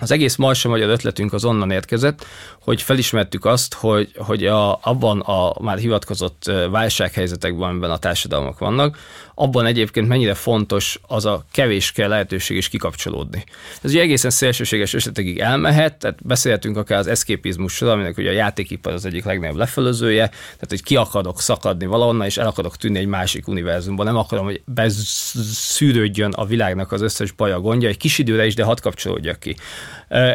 [0.00, 2.26] Az egész Marsa Magyar ötletünk az onnan érkezett,
[2.60, 8.98] hogy felismertük azt, hogy, hogy a, abban a már hivatkozott válsághelyzetekben, amiben a társadalmak vannak,
[9.40, 13.44] abban egyébként mennyire fontos az a kevés kell lehetőség is kikapcsolódni.
[13.82, 18.92] Ez ugye egészen szélsőséges esetekig elmehet, tehát beszélhetünk akár az eszképizmusról, aminek ugye a játékipar
[18.92, 23.06] az egyik legnagyobb lefelezője, tehát hogy ki akarok szakadni valahonnan, és el akarok tűnni egy
[23.06, 24.06] másik univerzumban.
[24.06, 28.62] Nem akarom, hogy beszűrődjön a világnak az összes baja gondja, egy kis időre is, de
[28.62, 29.56] hadd kapcsolódjak ki.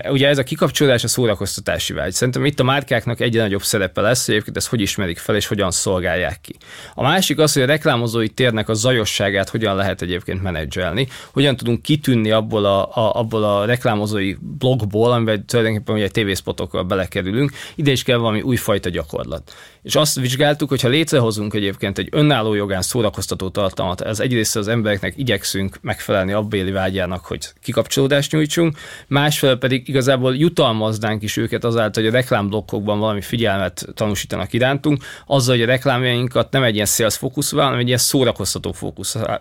[0.10, 2.14] Ugye ez a kikapcsolódás a szórakoztatási vágy.
[2.14, 5.48] Szerintem itt a márkáknak egyre nagyobb szerepe lesz, hogy egyébként ezt hogy ismerik fel, és
[5.48, 6.56] hogyan szolgálják ki.
[6.94, 11.82] A másik az, hogy a reklámozói térnek a zajosságát hogyan lehet egyébként menedzselni, hogyan tudunk
[11.82, 18.04] kitűnni abból a, a, abból a reklámozói blogból, amiben tulajdonképpen ugye tévészpotokkal belekerülünk, ide is
[18.04, 19.54] kell valami újfajta gyakorlat.
[19.84, 24.68] És azt vizsgáltuk, hogy ha létrehozunk egyébként egy önálló jogán szórakoztató tartalmat, ez egyrészt az
[24.68, 28.78] embereknek igyekszünk megfelelni abbéli vágyának, hogy kikapcsolódást nyújtsunk,
[29.08, 35.56] másfelől pedig igazából jutalmaznánk is őket azáltal, hogy a reklámblokkokban valami figyelmet tanúsítanak irántunk, azzal,
[35.56, 38.72] hogy a reklámjainkat nem egy ilyen sales fókuszúvá, hanem egy ilyen szórakoztató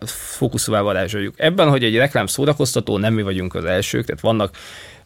[0.07, 1.35] fókuszúvá varázsoljuk.
[1.37, 4.57] Ebben, hogy egy reklám szórakoztató, nem mi vagyunk az elsők, tehát vannak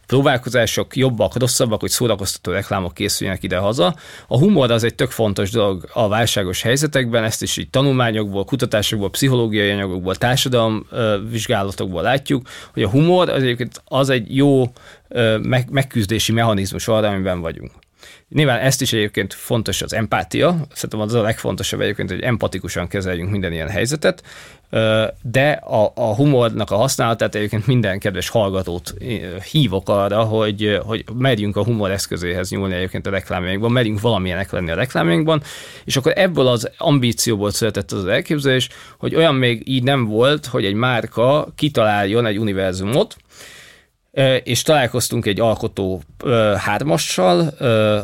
[0.07, 3.95] próbálkozások jobbak, rosszabbak, hogy szórakoztató reklámok készüljenek ide-haza.
[4.29, 9.11] A humor az egy tök fontos dolog a válságos helyzetekben, ezt is így tanulmányokból, kutatásokból,
[9.11, 10.87] pszichológiai anyagokból, társadalom
[11.31, 13.43] vizsgálatokból látjuk, hogy a humor az,
[13.85, 14.65] az egy jó
[15.43, 17.71] meg, megküzdési mechanizmus arra, amiben vagyunk.
[18.29, 23.31] Nyilván ezt is egyébként fontos az empátia, szerintem az a legfontosabb egyébként, hogy empatikusan kezeljünk
[23.31, 24.23] minden ilyen helyzetet,
[25.23, 28.95] de a, a humornak a használatát egyébként minden kedves hallgatót
[29.51, 34.71] hívok arra, hogy, hogy merjünk a humor eszközéhez nyúlni egyébként a reklámjainkban, merjünk valamilyenek lenni
[34.71, 35.43] a reklámjainkban,
[35.85, 40.47] és akkor ebből az ambícióból született az, az elképzelés, hogy olyan még így nem volt,
[40.47, 43.17] hogy egy márka kitaláljon egy univerzumot,
[44.43, 46.03] és találkoztunk egy alkotó
[46.57, 47.41] hármassal,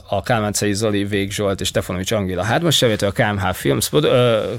[0.09, 3.91] a Kálmáncei Zoli, Vég Zsolt és Stefanovics Angéla hármassal, illetve a KMH, Films,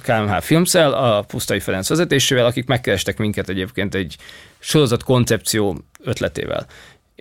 [0.02, 4.16] KMH Filmszel, a Pusztai Ferenc vezetésével, akik megkerestek minket egyébként egy
[4.60, 6.66] sorozat koncepció ötletével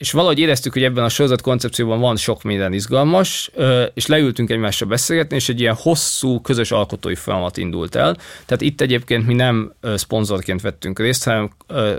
[0.03, 3.51] és valahogy éreztük, hogy ebben a sorozat koncepcióban van sok minden izgalmas,
[3.95, 8.17] és leültünk egymással beszélgetni, és egy ilyen hosszú közös alkotói folyamat indult el.
[8.47, 11.51] Tehát itt egyébként mi nem szponzorként vettünk részt, hanem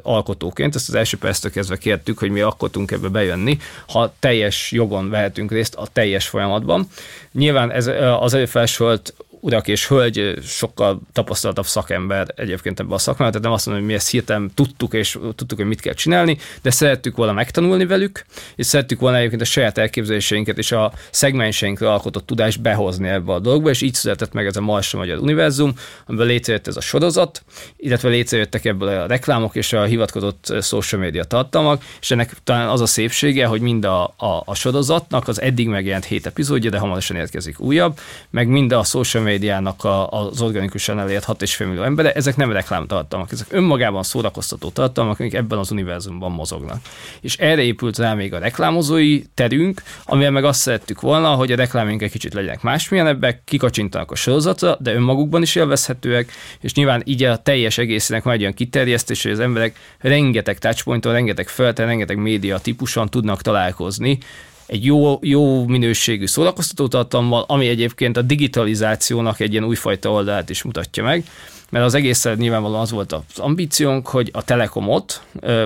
[0.01, 0.75] alkotóként.
[0.75, 5.09] Ezt az első perctől kezdve kértük, hogy mi akkor tudunk ebbe bejönni, ha teljes jogon
[5.09, 6.87] vehetünk részt a teljes folyamatban.
[7.31, 7.87] Nyilván ez
[8.19, 9.13] az előfelsorolt
[9.43, 13.93] urak és hölgy sokkal tapasztaltabb szakember egyébként ebben a szakmában, tehát nem azt mondom, hogy
[13.93, 18.25] mi ezt hirtelen tudtuk, és tudtuk, hogy mit kell csinálni, de szerettük volna megtanulni velük,
[18.55, 23.39] és szerettük volna egyébként a saját elképzeléseinket és a szegmenseinkre alkotott tudást behozni ebbe a
[23.39, 25.73] dolgba, és így született meg ez a Marsra Magyar Univerzum,
[26.05, 27.43] amiben létrejött ez a sorozat,
[27.77, 32.81] illetve létrejöttek ebből a reklámok és a hivatkozott social media tartalmak, és ennek talán az
[32.81, 37.17] a szépsége, hogy mind a, a, a sorozatnak az eddig megjelent hét epizódja, de hamarosan
[37.17, 42.05] érkezik újabb, meg mind a social media médiának a, az organikusan elért 6,5 millió ember,
[42.05, 46.81] de ezek nem reklámtartalmak, ezek önmagában szórakoztató tartalmak, amik ebben az univerzumban mozognak.
[47.21, 51.55] És erre épült rá még a reklámozói terünk, amivel meg azt szerettük volna, hogy a
[51.55, 57.23] reklámink egy kicsit legyenek másmilyenebbek, kikacsintanak a sorozatra, de önmagukban is élvezhetőek, és nyilván így
[57.23, 62.57] a teljes egészének majd olyan kiterjesztés, hogy az emberek rengeteg touchpointon, rengeteg felten, rengeteg média
[62.57, 64.17] típuson tudnak találkozni,
[64.65, 70.63] egy jó, jó minőségű szórakoztató tartalommal, ami egyébként a digitalizációnak egy ilyen újfajta oldalát is
[70.63, 71.25] mutatja meg,
[71.69, 75.21] mert az egészen nyilvánvalóan az volt az ambíciónk, hogy a Telekomot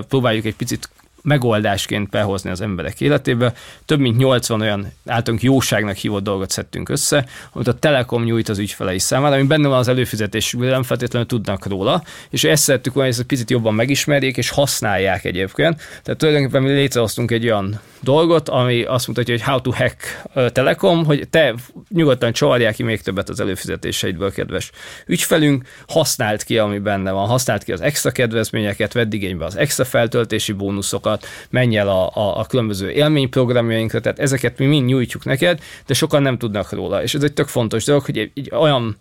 [0.08, 0.88] próbáljuk egy picit
[1.28, 3.52] megoldásként behozni az emberek életébe.
[3.84, 8.58] Több mint 80 olyan általunk jóságnak hívott dolgot szedtünk össze, amit a Telekom nyújt az
[8.58, 13.08] ügyfelei számára, ami benne van az előfizetés, nem feltétlenül tudnak róla, és ezt szerettük volna,
[13.08, 15.76] hogy ezt picit jobban megismerjék, és használják egyébként.
[16.02, 21.04] Tehát tulajdonképpen mi létrehoztunk egy olyan dolgot, ami azt mutatja, hogy how to hack Telekom,
[21.04, 21.54] hogy te
[21.88, 24.70] nyugodtan csavarják ki még többet az előfizetéseidből, kedves
[25.06, 29.84] ügyfelünk, használt ki, ami benne van, használt ki az extra kedvezményeket, vedd igénybe az extra
[29.84, 31.17] feltöltési bónuszokat,
[31.50, 36.22] menj el a, a, a különböző élményprogramjainkra, tehát ezeket mi mind nyújtjuk neked, de sokan
[36.22, 37.02] nem tudnak róla.
[37.02, 38.96] És ez egy tök fontos dolog, hogy egy, egy olyan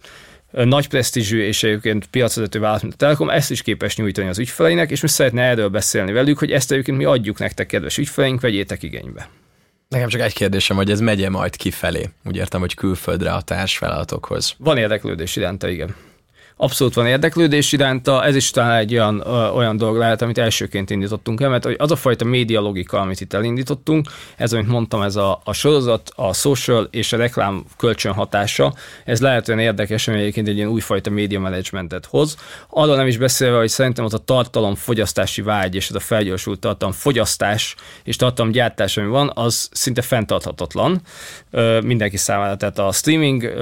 [0.51, 4.91] nagy presztízsű és egyébként piacvezető vállalat, mint a Telekom, ezt is képes nyújtani az ügyfeleinek,
[4.91, 8.83] és mi szeretne erről beszélni velük, hogy ezt egyébként mi adjuk nektek, kedves ügyfeleink, vegyétek
[8.83, 9.29] igénybe.
[9.89, 12.09] Nekem csak egy kérdésem, hogy ez megye majd kifelé.
[12.25, 14.55] Úgy értem, hogy külföldre a társfelálllatokhoz.
[14.57, 15.95] Van érdeklődés iránta, igen
[16.57, 19.21] abszolút van érdeklődés iránta, ez is talán egy olyan,
[19.55, 23.33] olyan dolog lehet, amit elsőként indítottunk el, mert az a fajta média logika, amit itt
[23.33, 28.73] elindítottunk, ez, amit mondtam, ez a, a sorozat, a social és a reklám kölcsönhatása,
[29.05, 32.37] ez lehet olyan érdekes, ami egyébként egy ilyen újfajta média managementet hoz.
[32.69, 36.59] Arról nem is beszélve, hogy szerintem az a tartalom fogyasztási vágy és ez a felgyorsult
[36.59, 41.01] tartalom fogyasztás és tartalom gyártás, ami van, az szinte fenntarthatatlan
[41.83, 42.55] mindenki számára.
[42.55, 43.53] Tehát a streaming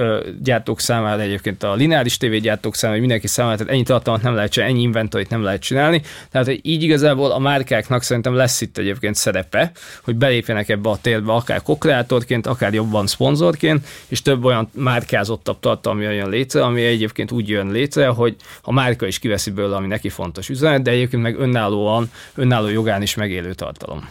[0.42, 4.34] gyártók számára, egyébként a lineáris tévégyártók számára, számára, hogy mindenki számára, tehát ennyi tartalmat nem
[4.34, 6.02] lehet csinálni, ennyi inventorit nem lehet csinálni.
[6.30, 9.72] Tehát hogy így igazából a márkáknak szerintem lesz itt egyébként szerepe,
[10.02, 16.04] hogy belépjenek ebbe a térbe, akár kokreátorként, akár jobban szponzorként, és több olyan márkázottabb tartalmi
[16.04, 20.08] jön létre, ami egyébként úgy jön létre, hogy a márka is kiveszi belőle, ami neki
[20.08, 24.08] fontos üzenet, de egyébként meg önállóan, önálló jogán is megélő tartalom.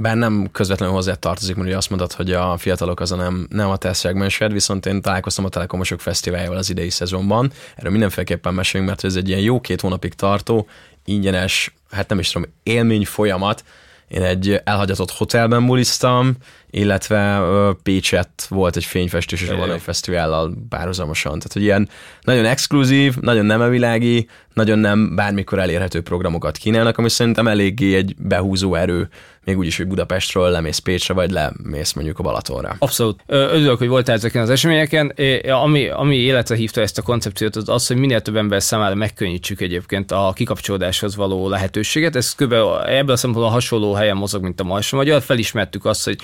[0.00, 3.68] Bár nem közvetlenül hozzá tartozik, mert azt mondod, hogy a fiatalok az a nem, nem
[3.68, 7.52] a te szegmensed, viszont én találkoztam a Telekomosok Fesztiváljával az idei szezonban.
[7.74, 10.66] Erről mindenféleképpen mesélünk, mert ez egy ilyen jó két hónapig tartó,
[11.04, 13.64] ingyenes, hát nem is tudom, élmény folyamat.
[14.08, 16.36] Én egy elhagyatott hotelben buliztam,
[16.70, 17.40] illetve
[17.82, 21.32] Pécset volt egy fényfestés és a egy fesztivállal párhuzamosan.
[21.32, 21.88] Tehát, hogy ilyen
[22.22, 28.14] nagyon exkluzív, nagyon nem evilági, nagyon nem bármikor elérhető programokat kínálnak, ami szerintem eléggé egy
[28.18, 29.08] behúzó erő
[29.44, 32.76] még úgyis, hogy Budapestről lemész Pécsre, vagy lemész mondjuk a Balatonra.
[32.78, 33.20] Abszolút.
[33.26, 35.14] Örülök, hogy voltál ezeken az eseményeken.
[35.62, 39.60] Ami, ami életre hívta ezt a koncepciót, az az, hogy minél több ember számára megkönnyítsük
[39.60, 42.16] egyébként a kikapcsolódáshoz való lehetőséget.
[42.16, 42.52] Ez kb.
[42.86, 45.22] ebből a szempontból hasonló helyen mozog, mint a Marsa Magyar.
[45.22, 46.18] Felismertük azt, hogy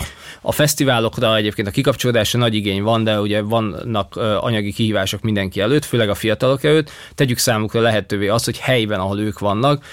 [0.47, 5.85] a fesztiválokra egyébként a kikapcsolódásra nagy igény van, de ugye vannak anyagi kihívások mindenki előtt,
[5.85, 6.91] főleg a fiatalok előtt.
[7.15, 9.85] Tegyük számukra lehetővé azt, hogy helyben, ahol ők vannak,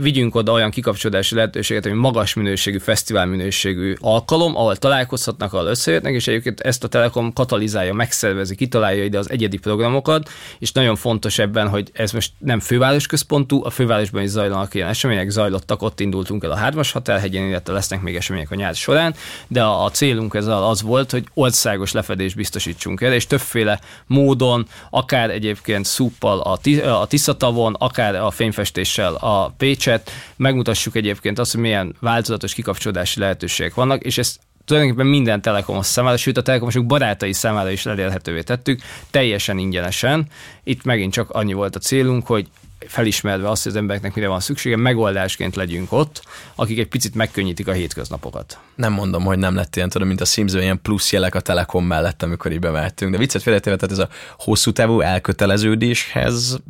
[0.00, 5.66] vigyünk oda olyan kikapcsolódási lehetőséget, ami magas minőség minőségű, fesztivál minőségű alkalom, ahol találkozhatnak, ahol
[5.66, 10.96] összejöttnek, és egyébként ezt a Telekom katalizálja, megszervezi, kitalálja ide az egyedi programokat, és nagyon
[10.96, 15.82] fontos ebben, hogy ez most nem főváros központú, a fővárosban is zajlanak ilyen események, zajlottak,
[15.82, 19.14] ott indultunk el a Hármas Határhegyen, illetve lesznek még események a nyár során,
[19.48, 25.30] de a célunk ezzel az volt, hogy országos lefedést biztosítsunk el, és többféle módon, akár
[25.30, 32.54] egyébként szúppal a, Tiszatavon, akár a fényfestéssel a Pécset, megmutassuk egyébként azt, hogy milyen változatos
[32.54, 37.86] kikapcsolódási lehetőségek vannak, és ezt tulajdonképpen minden telekomos számára, sőt a telekomosok barátai számára is
[37.86, 40.26] elérhetővé tettük, teljesen ingyenesen.
[40.64, 42.46] Itt megint csak annyi volt a célunk, hogy
[42.86, 46.22] felismerve azt, hogy az embereknek mire van szüksége, megoldásként legyünk ott,
[46.54, 48.58] akik egy picit megkönnyítik a hétköznapokat.
[48.74, 51.84] Nem mondom, hogy nem lett ilyen, tudom, mint a sims ilyen plusz jelek a Telekom
[51.84, 56.60] mellett, amikor így bemehettünk, de viccet félretéve, tehát ez a hosszú távú elköteleződéshez,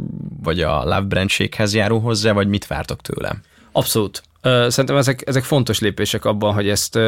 [0.42, 3.40] vagy a love brandséghez járó hozzá, vagy mit vártok tőlem?
[3.72, 4.22] Abszolút.
[4.42, 6.98] Szerintem ezek, ezek fontos lépések abban, hogy ezt,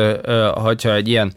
[0.53, 1.33] hogyha egy ilyen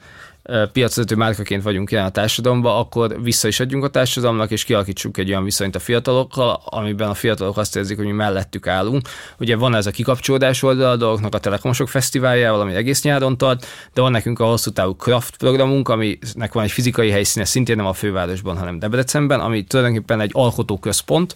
[0.72, 5.30] piacvezető márkaként vagyunk jelen a társadalomban, akkor vissza is adjunk a társadalomnak, és kialakítsuk egy
[5.30, 9.08] olyan viszonyt a fiatalokkal, amiben a fiatalok azt érzik, hogy mi mellettük állunk.
[9.40, 13.66] Ugye van ez a kikapcsolódás oldal a dolgoknak a Telekomosok Fesztiváljával, ami egész nyáron tart,
[13.94, 17.86] de van nekünk a hosszú távú Craft programunk, aminek van egy fizikai helyszíne, szintén nem
[17.86, 21.36] a fővárosban, hanem Debrecenben, ami tulajdonképpen egy alkotóközpont,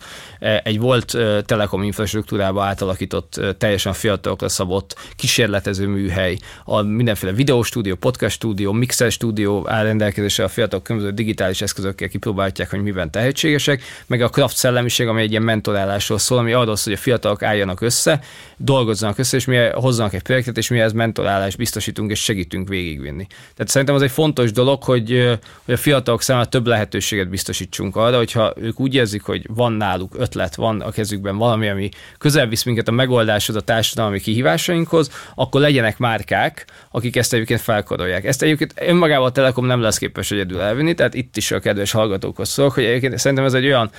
[0.63, 8.71] egy volt telekom infrastruktúrába átalakított, teljesen fiatalokra szabott kísérletező műhely, a mindenféle videóstúdió, podcast stúdió,
[8.71, 14.21] mix Pixel Studio áll rendelkezésre a fiatalok különböző digitális eszközökkel kipróbálják, hogy miben tehetségesek, meg
[14.21, 17.81] a craft szellemiség, ami egy ilyen mentorálásról szól, ami arról szól, hogy a fiatalok álljanak
[17.81, 18.19] össze,
[18.57, 23.27] dolgozzanak össze, és mi hozzanak egy projektet, és mi ez mentorálást biztosítunk, és segítünk végigvinni.
[23.55, 28.17] Tehát szerintem az egy fontos dolog, hogy, hogy a fiatalok számára több lehetőséget biztosítsunk arra,
[28.17, 32.63] hogyha ők úgy érzik, hogy van náluk ötlet, van a kezükben valami, ami közel visz
[32.63, 38.25] minket a megoldáshoz, a társadalmi kihívásainkhoz, akkor legyenek márkák, akik ezt egyébként felkarolják.
[38.25, 41.91] Ezt egyébként önmagával a Telekom nem lesz képes egyedül elvinni, tehát itt is a kedves
[41.91, 43.91] hallgatókhoz szólok, hogy egyébként szerintem ez egy olyan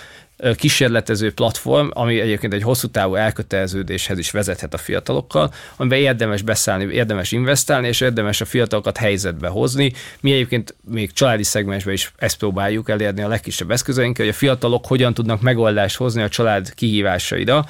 [0.57, 6.95] kísérletező platform, ami egyébként egy hosszú távú elköteleződéshez is vezethet a fiatalokkal, amiben érdemes beszállni,
[6.95, 9.93] érdemes investálni, és érdemes a fiatalokat helyzetbe hozni.
[10.21, 14.87] Mi egyébként még családi szegmensben is ezt próbáljuk elérni a legkisebb eszközeinkkel, hogy a fiatalok
[14.87, 17.67] hogyan tudnak megoldást hozni a család kihívásaira,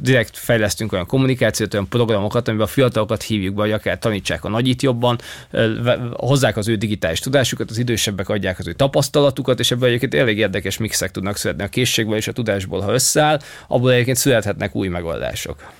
[0.00, 4.48] direkt fejlesztünk olyan kommunikációt, olyan programokat, amiben a fiatalokat hívjuk be, hogy akár tanítsák a
[4.48, 5.18] nagyit jobban,
[6.12, 10.38] hozzák az ő digitális tudásukat, az idősebbek adják az ő tapasztalatukat, és ebből egyébként elég
[10.38, 14.88] érdekes mixek tudnak születni a készségből és a tudásból, ha összeáll, abból egyébként születhetnek új
[14.88, 15.72] megoldások.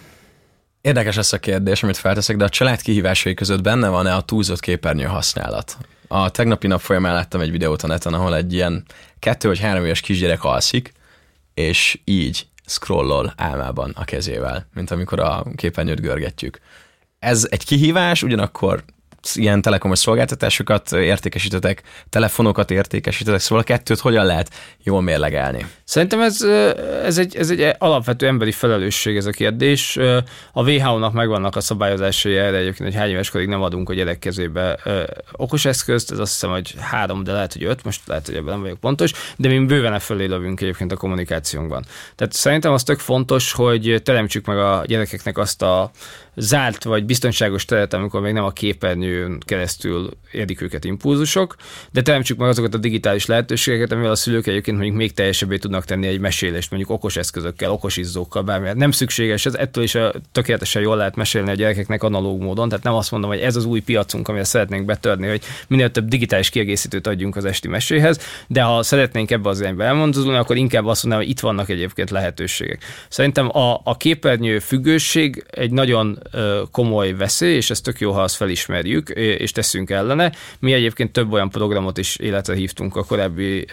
[0.80, 4.60] Érdekes ez a kérdés, amit felteszek, de a család kihívásai között benne van-e a túlzott
[4.60, 5.76] képernyő használat?
[6.08, 8.84] A tegnapi nap folyamán láttam egy videót a neten, ahol egy ilyen
[9.18, 10.92] kettő vagy három éves kisgyerek alszik,
[11.54, 16.58] és így scrollol álmában a kezével, mint amikor a képernyőt görgetjük.
[17.18, 18.84] Ez egy kihívás, ugyanakkor
[19.34, 24.50] ilyen telekomos szolgáltatásokat értékesítetek, telefonokat értékesítetek, szóval a kettőt hogyan lehet
[24.82, 25.66] jól mérlegelni?
[25.84, 26.42] Szerintem ez,
[27.04, 29.98] ez, egy, ez egy alapvető emberi felelősség ez a kérdés.
[30.52, 34.18] A WHO-nak megvannak a szabályozásai erre egyébként, hogy hány éves korig nem adunk a gyerek
[34.18, 34.78] kezébe
[35.32, 38.52] okos eszközt, ez azt hiszem, hogy három, de lehet, hogy öt, most lehet, hogy ebben
[38.52, 41.84] nem vagyok pontos, de mi bőven e fölé lövünk egyébként a kommunikációnkban.
[42.14, 45.90] Tehát szerintem az tök fontos, hogy teremtsük meg a gyerekeknek azt a
[46.36, 51.56] zárt vagy biztonságos teret, amikor még nem a képernyőn keresztül érdik őket impulzusok,
[51.90, 55.84] de teremtsük meg azokat a digitális lehetőségeket, amivel a szülők egyébként mondjuk még teljesebbé tudnak
[55.84, 58.68] tenni egy mesélést, mondjuk okos eszközökkel, okos izzókkal, bármi.
[58.74, 62.84] Nem szükséges, ez ettől is a, tökéletesen jól lehet mesélni a gyerekeknek analóg módon, tehát
[62.84, 66.50] nem azt mondom, hogy ez az új piacunk, amivel szeretnénk betörni, hogy minél több digitális
[66.50, 71.02] kiegészítőt adjunk az esti meséhez, de ha szeretnénk ebbe az irányba elmondani, akkor inkább azt
[71.02, 72.84] mondanám, hogy itt vannak egyébként lehetőségek.
[73.08, 76.21] Szerintem a, a képernyő függőség egy nagyon
[76.70, 80.32] komoly veszély, és ezt tök jó, ha azt felismerjük, és teszünk ellene.
[80.58, 83.66] Mi egyébként több olyan programot is életre hívtunk a korábbi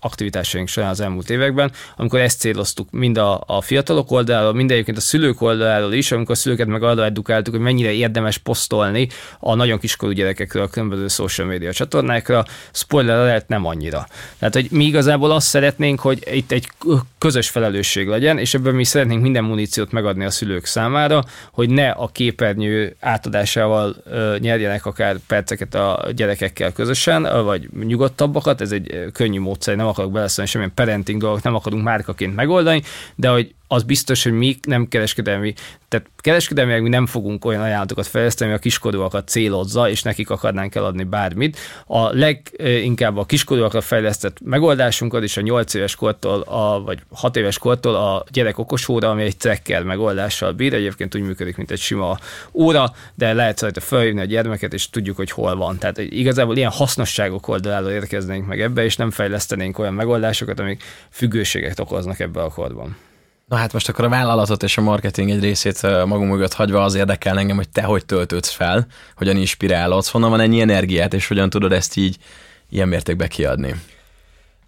[0.00, 4.96] aktivitásaink során az elmúlt években, amikor ezt céloztuk mind a, a fiatalok oldaláról, mind egyébként
[4.96, 9.08] a szülők oldaláról is, amikor a szülőket meg arra edukáltuk, hogy mennyire érdemes posztolni
[9.40, 12.44] a nagyon kiskorú gyerekekről a különböző social media csatornákra.
[12.72, 14.06] Spoiler lehet nem annyira.
[14.38, 16.68] Tehát, hogy mi igazából azt szeretnénk, hogy itt egy
[17.18, 21.90] közös felelősség legyen, és ebben mi szeretnénk minden muníciót megadni a szülők számára, hogy ne
[21.90, 23.96] a képernyő átadásával
[24.38, 30.50] nyerjenek akár perceket a gyerekekkel közösen, vagy nyugodtabbakat, ez egy könnyű módszer, nem akarok beleszólni
[30.50, 32.82] semmilyen parenting dolgot, nem akarunk márkaként megoldani,
[33.14, 35.54] de hogy az biztos, hogy mi nem kereskedelmi,
[35.88, 40.74] tehát kereskedelmileg mi nem fogunk olyan ajánlatokat fejleszteni, ami a kiskorúakat célozza, és nekik akarnánk
[40.74, 41.58] eladni bármit.
[41.86, 47.58] A leginkább a kiskorúakra fejlesztett megoldásunkat is a 8 éves kortól, a, vagy 6 éves
[47.58, 52.18] kortól a gyerek okosóra, ami egy tracker megoldással bír, egyébként úgy működik, mint egy sima
[52.52, 55.78] óra, de lehet rajta felhívni a gyermeket, és tudjuk, hogy hol van.
[55.78, 61.80] Tehát igazából ilyen hasznosságok oldaláról érkeznénk meg ebbe, és nem fejlesztenénk olyan megoldásokat, amik függőséget
[61.80, 62.96] okoznak ebbe a korban.
[63.50, 66.94] Na hát most akkor a vállalatot és a marketing egy részét magunk mögött hagyva az
[66.94, 71.50] érdekel engem, hogy te hogy töltődsz fel, hogyan inspirálodsz, honnan van ennyi energiát, és hogyan
[71.50, 72.16] tudod ezt így
[72.68, 73.74] ilyen mértékben kiadni.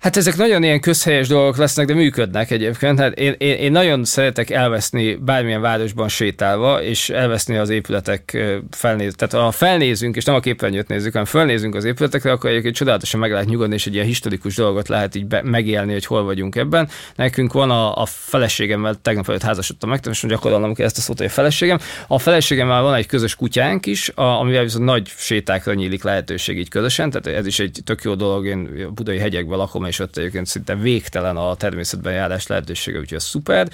[0.03, 2.99] Hát ezek nagyon ilyen közhelyes dolgok lesznek, de működnek egyébként.
[2.99, 9.15] Hát én, én, én nagyon szeretek elveszni bármilyen városban sétálva, és elveszni az épületek felnéz.
[9.17, 13.21] Tehát ha felnézünk, és nem a képernyőt nézzük, hanem felnézünk az épületekre, akkor egyébként csodálatosan
[13.21, 16.57] meg lehet nyugodni, és egy ilyen historikus dolgot lehet így be, megélni, hogy hol vagyunk
[16.57, 16.89] ebben.
[17.17, 21.19] Nekünk van a, a feleségemmel, tegnap előtt házasodtam meg, most gyakorolnom kell ezt a szót,
[21.19, 21.79] hogy a feleségem.
[22.07, 26.69] A feleségemmel van egy közös kutyánk is, a, amivel viszont nagy sétákra nyílik lehetőség így
[26.69, 30.47] közösen, tehát ez is egy tök jó dolog, én budai hegyekben lakom, és ott egyébként
[30.47, 33.69] szinte végtelen a természetben járás lehetősége, úgyhogy ez szuper.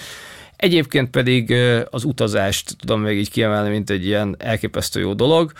[0.56, 1.54] Egyébként pedig
[1.90, 5.52] az utazást tudom még így kiemelni, mint egy ilyen elképesztő jó dolog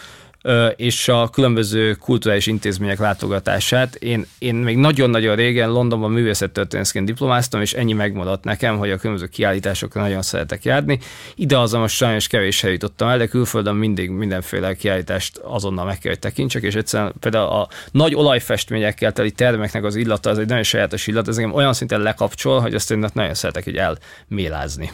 [0.76, 3.94] és a különböző kulturális intézmények látogatását.
[3.94, 9.26] Én, én még nagyon-nagyon régen Londonban művészettörténészként diplomáztam, és ennyi megmaradt nekem, hogy a különböző
[9.26, 10.98] kiállításokra nagyon szeretek járni.
[11.34, 16.20] Ide azon sajnos kevés jutottam el, de külföldön mindig mindenféle kiállítást azonnal meg kell, hogy
[16.20, 21.06] tekintsek, és egyszerűen például a nagy olajfestményekkel teli termeknek az illata, az egy nagyon sajátos
[21.06, 23.80] illat, ez engem olyan szinten lekapcsol, hogy azt én nagyon szeretek így
[24.28, 24.90] elmélázni.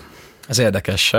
[0.49, 1.11] Ez érdekes,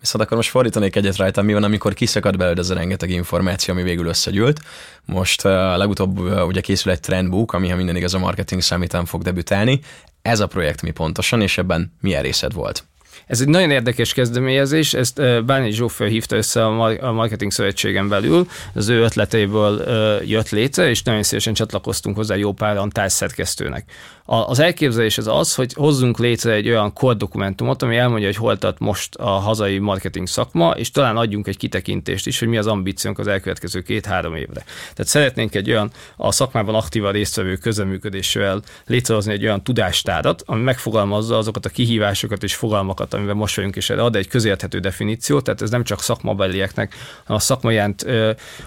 [0.00, 3.74] viszont akkor most fordítanék egyet rajta, mi van, amikor kiszakad belőle ez a rengeteg információ,
[3.74, 4.60] ami végül összegyűlt.
[5.04, 9.80] Most legutóbb ugye készül egy trendbook, ami ha minden igaz a marketing számítán fog debütálni.
[10.22, 12.84] Ez a projekt mi pontosan, és ebben milyen részed volt?
[13.26, 18.88] Ez egy nagyon érdekes kezdeményezés, ezt Bányi Zsófő hívta össze a Marketing Szövetségen belül, az
[18.88, 19.82] ő ötleteiből
[20.24, 23.84] jött létre, és nagyon szívesen csatlakoztunk hozzá jó páran társszerkesztőnek.
[24.24, 28.78] Az elképzelés az az, hogy hozzunk létre egy olyan kordokumentumot, ami elmondja, hogy hol tart
[28.78, 33.18] most a hazai marketing szakma, és talán adjunk egy kitekintést is, hogy mi az ambíciónk
[33.18, 34.64] az elkövetkező két-három évre.
[34.94, 41.36] Tehát szeretnénk egy olyan a szakmában aktívan résztvevő közeműködéssel létrehozni egy olyan tudástárat, ami megfogalmazza
[41.36, 45.70] azokat a kihívásokat és fogalmakat, amivel most vagyunk, és ad egy közérthető definíciót, tehát ez
[45.70, 46.94] nem csak szakmabelieknek,
[47.24, 48.06] hanem a szakmaiánt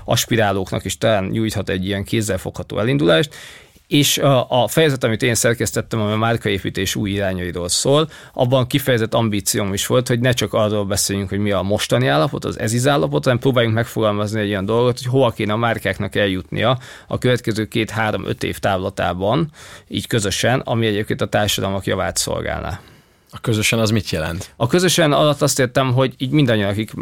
[0.06, 3.36] aspirálóknak is talán nyújthat egy ilyen kézzelfogható elindulást,
[3.88, 9.14] és a, a fejezet, amit én szerkesztettem, ami a márkaépítés új irányairól szól, abban kifejezett
[9.14, 12.88] ambícióm is volt, hogy ne csak arról beszéljünk, hogy mi a mostani állapot, az eziz
[12.88, 16.78] állapot, hanem próbáljunk megfogalmazni egy olyan dolgot, hogy hova kéne a márkáknak eljutnia
[17.08, 19.52] a következő két-három-öt év távlatában,
[19.88, 22.80] így közösen, ami egyébként a társadalmak javát szolgálná.
[23.36, 24.54] A közösen az mit jelent?
[24.56, 26.94] A közösen alatt azt értem, hogy így mindannyian, akik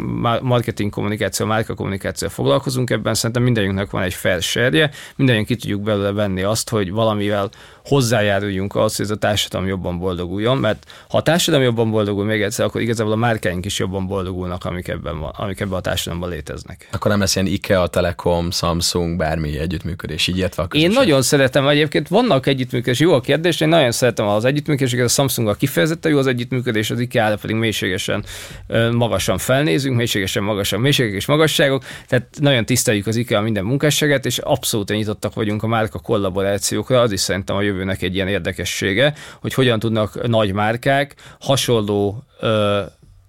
[0.42, 6.12] marketing kommunikáció, márka kommunikáció foglalkozunk ebben, szerintem mindannyiunknak van egy fair mindannyian ki tudjuk belőle
[6.12, 7.50] venni azt, hogy valamivel
[7.84, 12.42] hozzájáruljunk ahhoz, hogy ez a társadalom jobban boldoguljon, mert ha a társadalom jobban boldogul még
[12.42, 16.30] egyszer, akkor igazából a márkáink is jobban boldogulnak, amik ebben, van, amik ebben a társadalomban
[16.30, 16.88] léteznek.
[16.92, 21.68] Akkor nem lesz ilyen IKEA, Telekom, Samsung, bármi együttműködés, így értve a Én nagyon szeretem,
[21.68, 26.12] egyébként vannak együttműködés, jó a kérdés, én nagyon szeretem az együttműködéseket, a Samsung a kifejezetten
[26.12, 28.24] jó az együttműködés, az IKEA pedig mélységesen
[28.92, 34.38] magasan felnézünk, mélységesen magasan, mélységek és magasságok, tehát nagyon tiszteljük az IKEA minden munkásságát, és
[34.38, 39.54] abszolút nyitottak vagyunk a márka kollaborációkra, az is szerintem a jövőnek egy ilyen érdekessége, hogy
[39.54, 42.82] hogyan tudnak nagy márkák hasonló ö,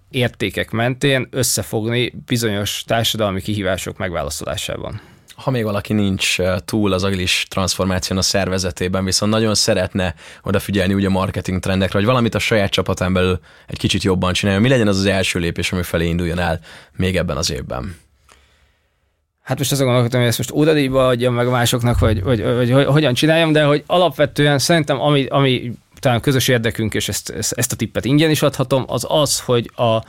[0.09, 5.01] értékek mentén összefogni bizonyos társadalmi kihívások megválaszolásában
[5.35, 11.07] ha még valaki nincs túl az agilis transformáción a szervezetében, viszont nagyon szeretne odafigyelni ugye
[11.07, 14.87] a marketing trendekre, hogy valamit a saját csapatán belül egy kicsit jobban csinálja, mi legyen
[14.87, 16.59] az az első lépés, ami felé induljon el
[16.91, 17.95] még ebben az évben?
[19.45, 22.85] Hát most azon gondolkodtam, hogy ezt most óradíjba adjam meg másoknak, vagy, vagy, vagy, vagy
[22.85, 27.75] hogyan csináljam, de hogy alapvetően szerintem, ami, ami talán közös érdekünk, és ezt, ezt a
[27.75, 30.03] tippet ingyen is adhatom, az az, hogy a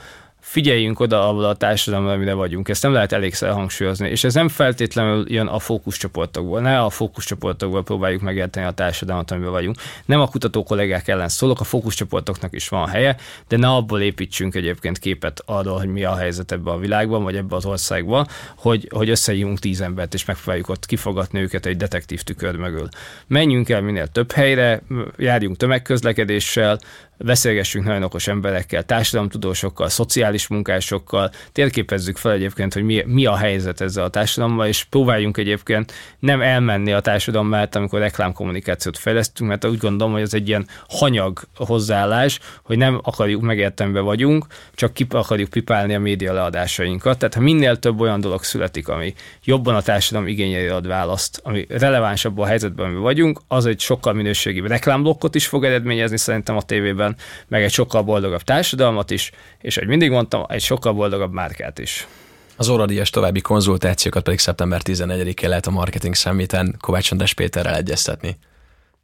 [0.49, 2.69] figyeljünk oda abban a társadalomra, amire vagyunk.
[2.69, 4.09] Ezt nem lehet elégszer hangsúlyozni.
[4.09, 6.61] És ez nem feltétlenül jön a fókuszcsoportokból.
[6.61, 9.77] Ne a fókuszcsoportokból próbáljuk megérteni a társadalmat, amiben vagyunk.
[10.05, 13.15] Nem a kutató kollégák ellen szólok, a fókuszcsoportoknak is van helye,
[13.47, 17.35] de ne abból építsünk egyébként képet arról, hogy mi a helyzet ebben a világban, vagy
[17.35, 22.21] ebben az országban, hogy, hogy összehívunk tíz embert, és megpróbáljuk ott kifogatni őket egy detektív
[22.21, 22.87] tükör mögül.
[23.27, 24.81] Menjünk el minél több helyre,
[25.17, 26.79] járjunk tömegközlekedéssel,
[27.17, 33.81] beszélgessünk nagyon okos emberekkel, társadalomtudósokkal, szociális munkásokkal, térképezzük fel egyébként, hogy mi, mi a helyzet
[33.81, 39.65] ezzel a társadalommal, és próbáljunk egyébként nem elmenni a társadalom mellett, amikor reklámkommunikációt fejlesztünk, mert
[39.65, 45.05] úgy gondolom, hogy ez egy ilyen hanyag hozzáállás, hogy nem akarjuk megértembe vagyunk, csak ki
[45.09, 47.17] akarjuk pipálni a média leadásainkat.
[47.17, 49.13] Tehát ha minél több olyan dolog születik, ami
[49.43, 54.13] jobban a társadalom igényeire ad választ, ami relevánsabb a helyzetben, amiben vagyunk, az egy sokkal
[54.13, 57.15] minőségibb reklámblokkot is fog eredményezni szerintem a tévében,
[57.47, 59.31] meg egy sokkal boldogabb társadalmat is,
[59.61, 62.07] és egy mindig mondtam, egy sokkal boldogabb márkát is.
[62.55, 68.37] Az óradíjas további konzultációkat pedig szeptember 14-én lehet a Marketing Summit-en Kovács András Péterrel egyeztetni.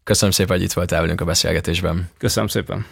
[0.04, 2.10] Köszönöm szépen, hogy itt voltál velünk a beszélgetésben.
[2.18, 2.86] Köszönöm szépen.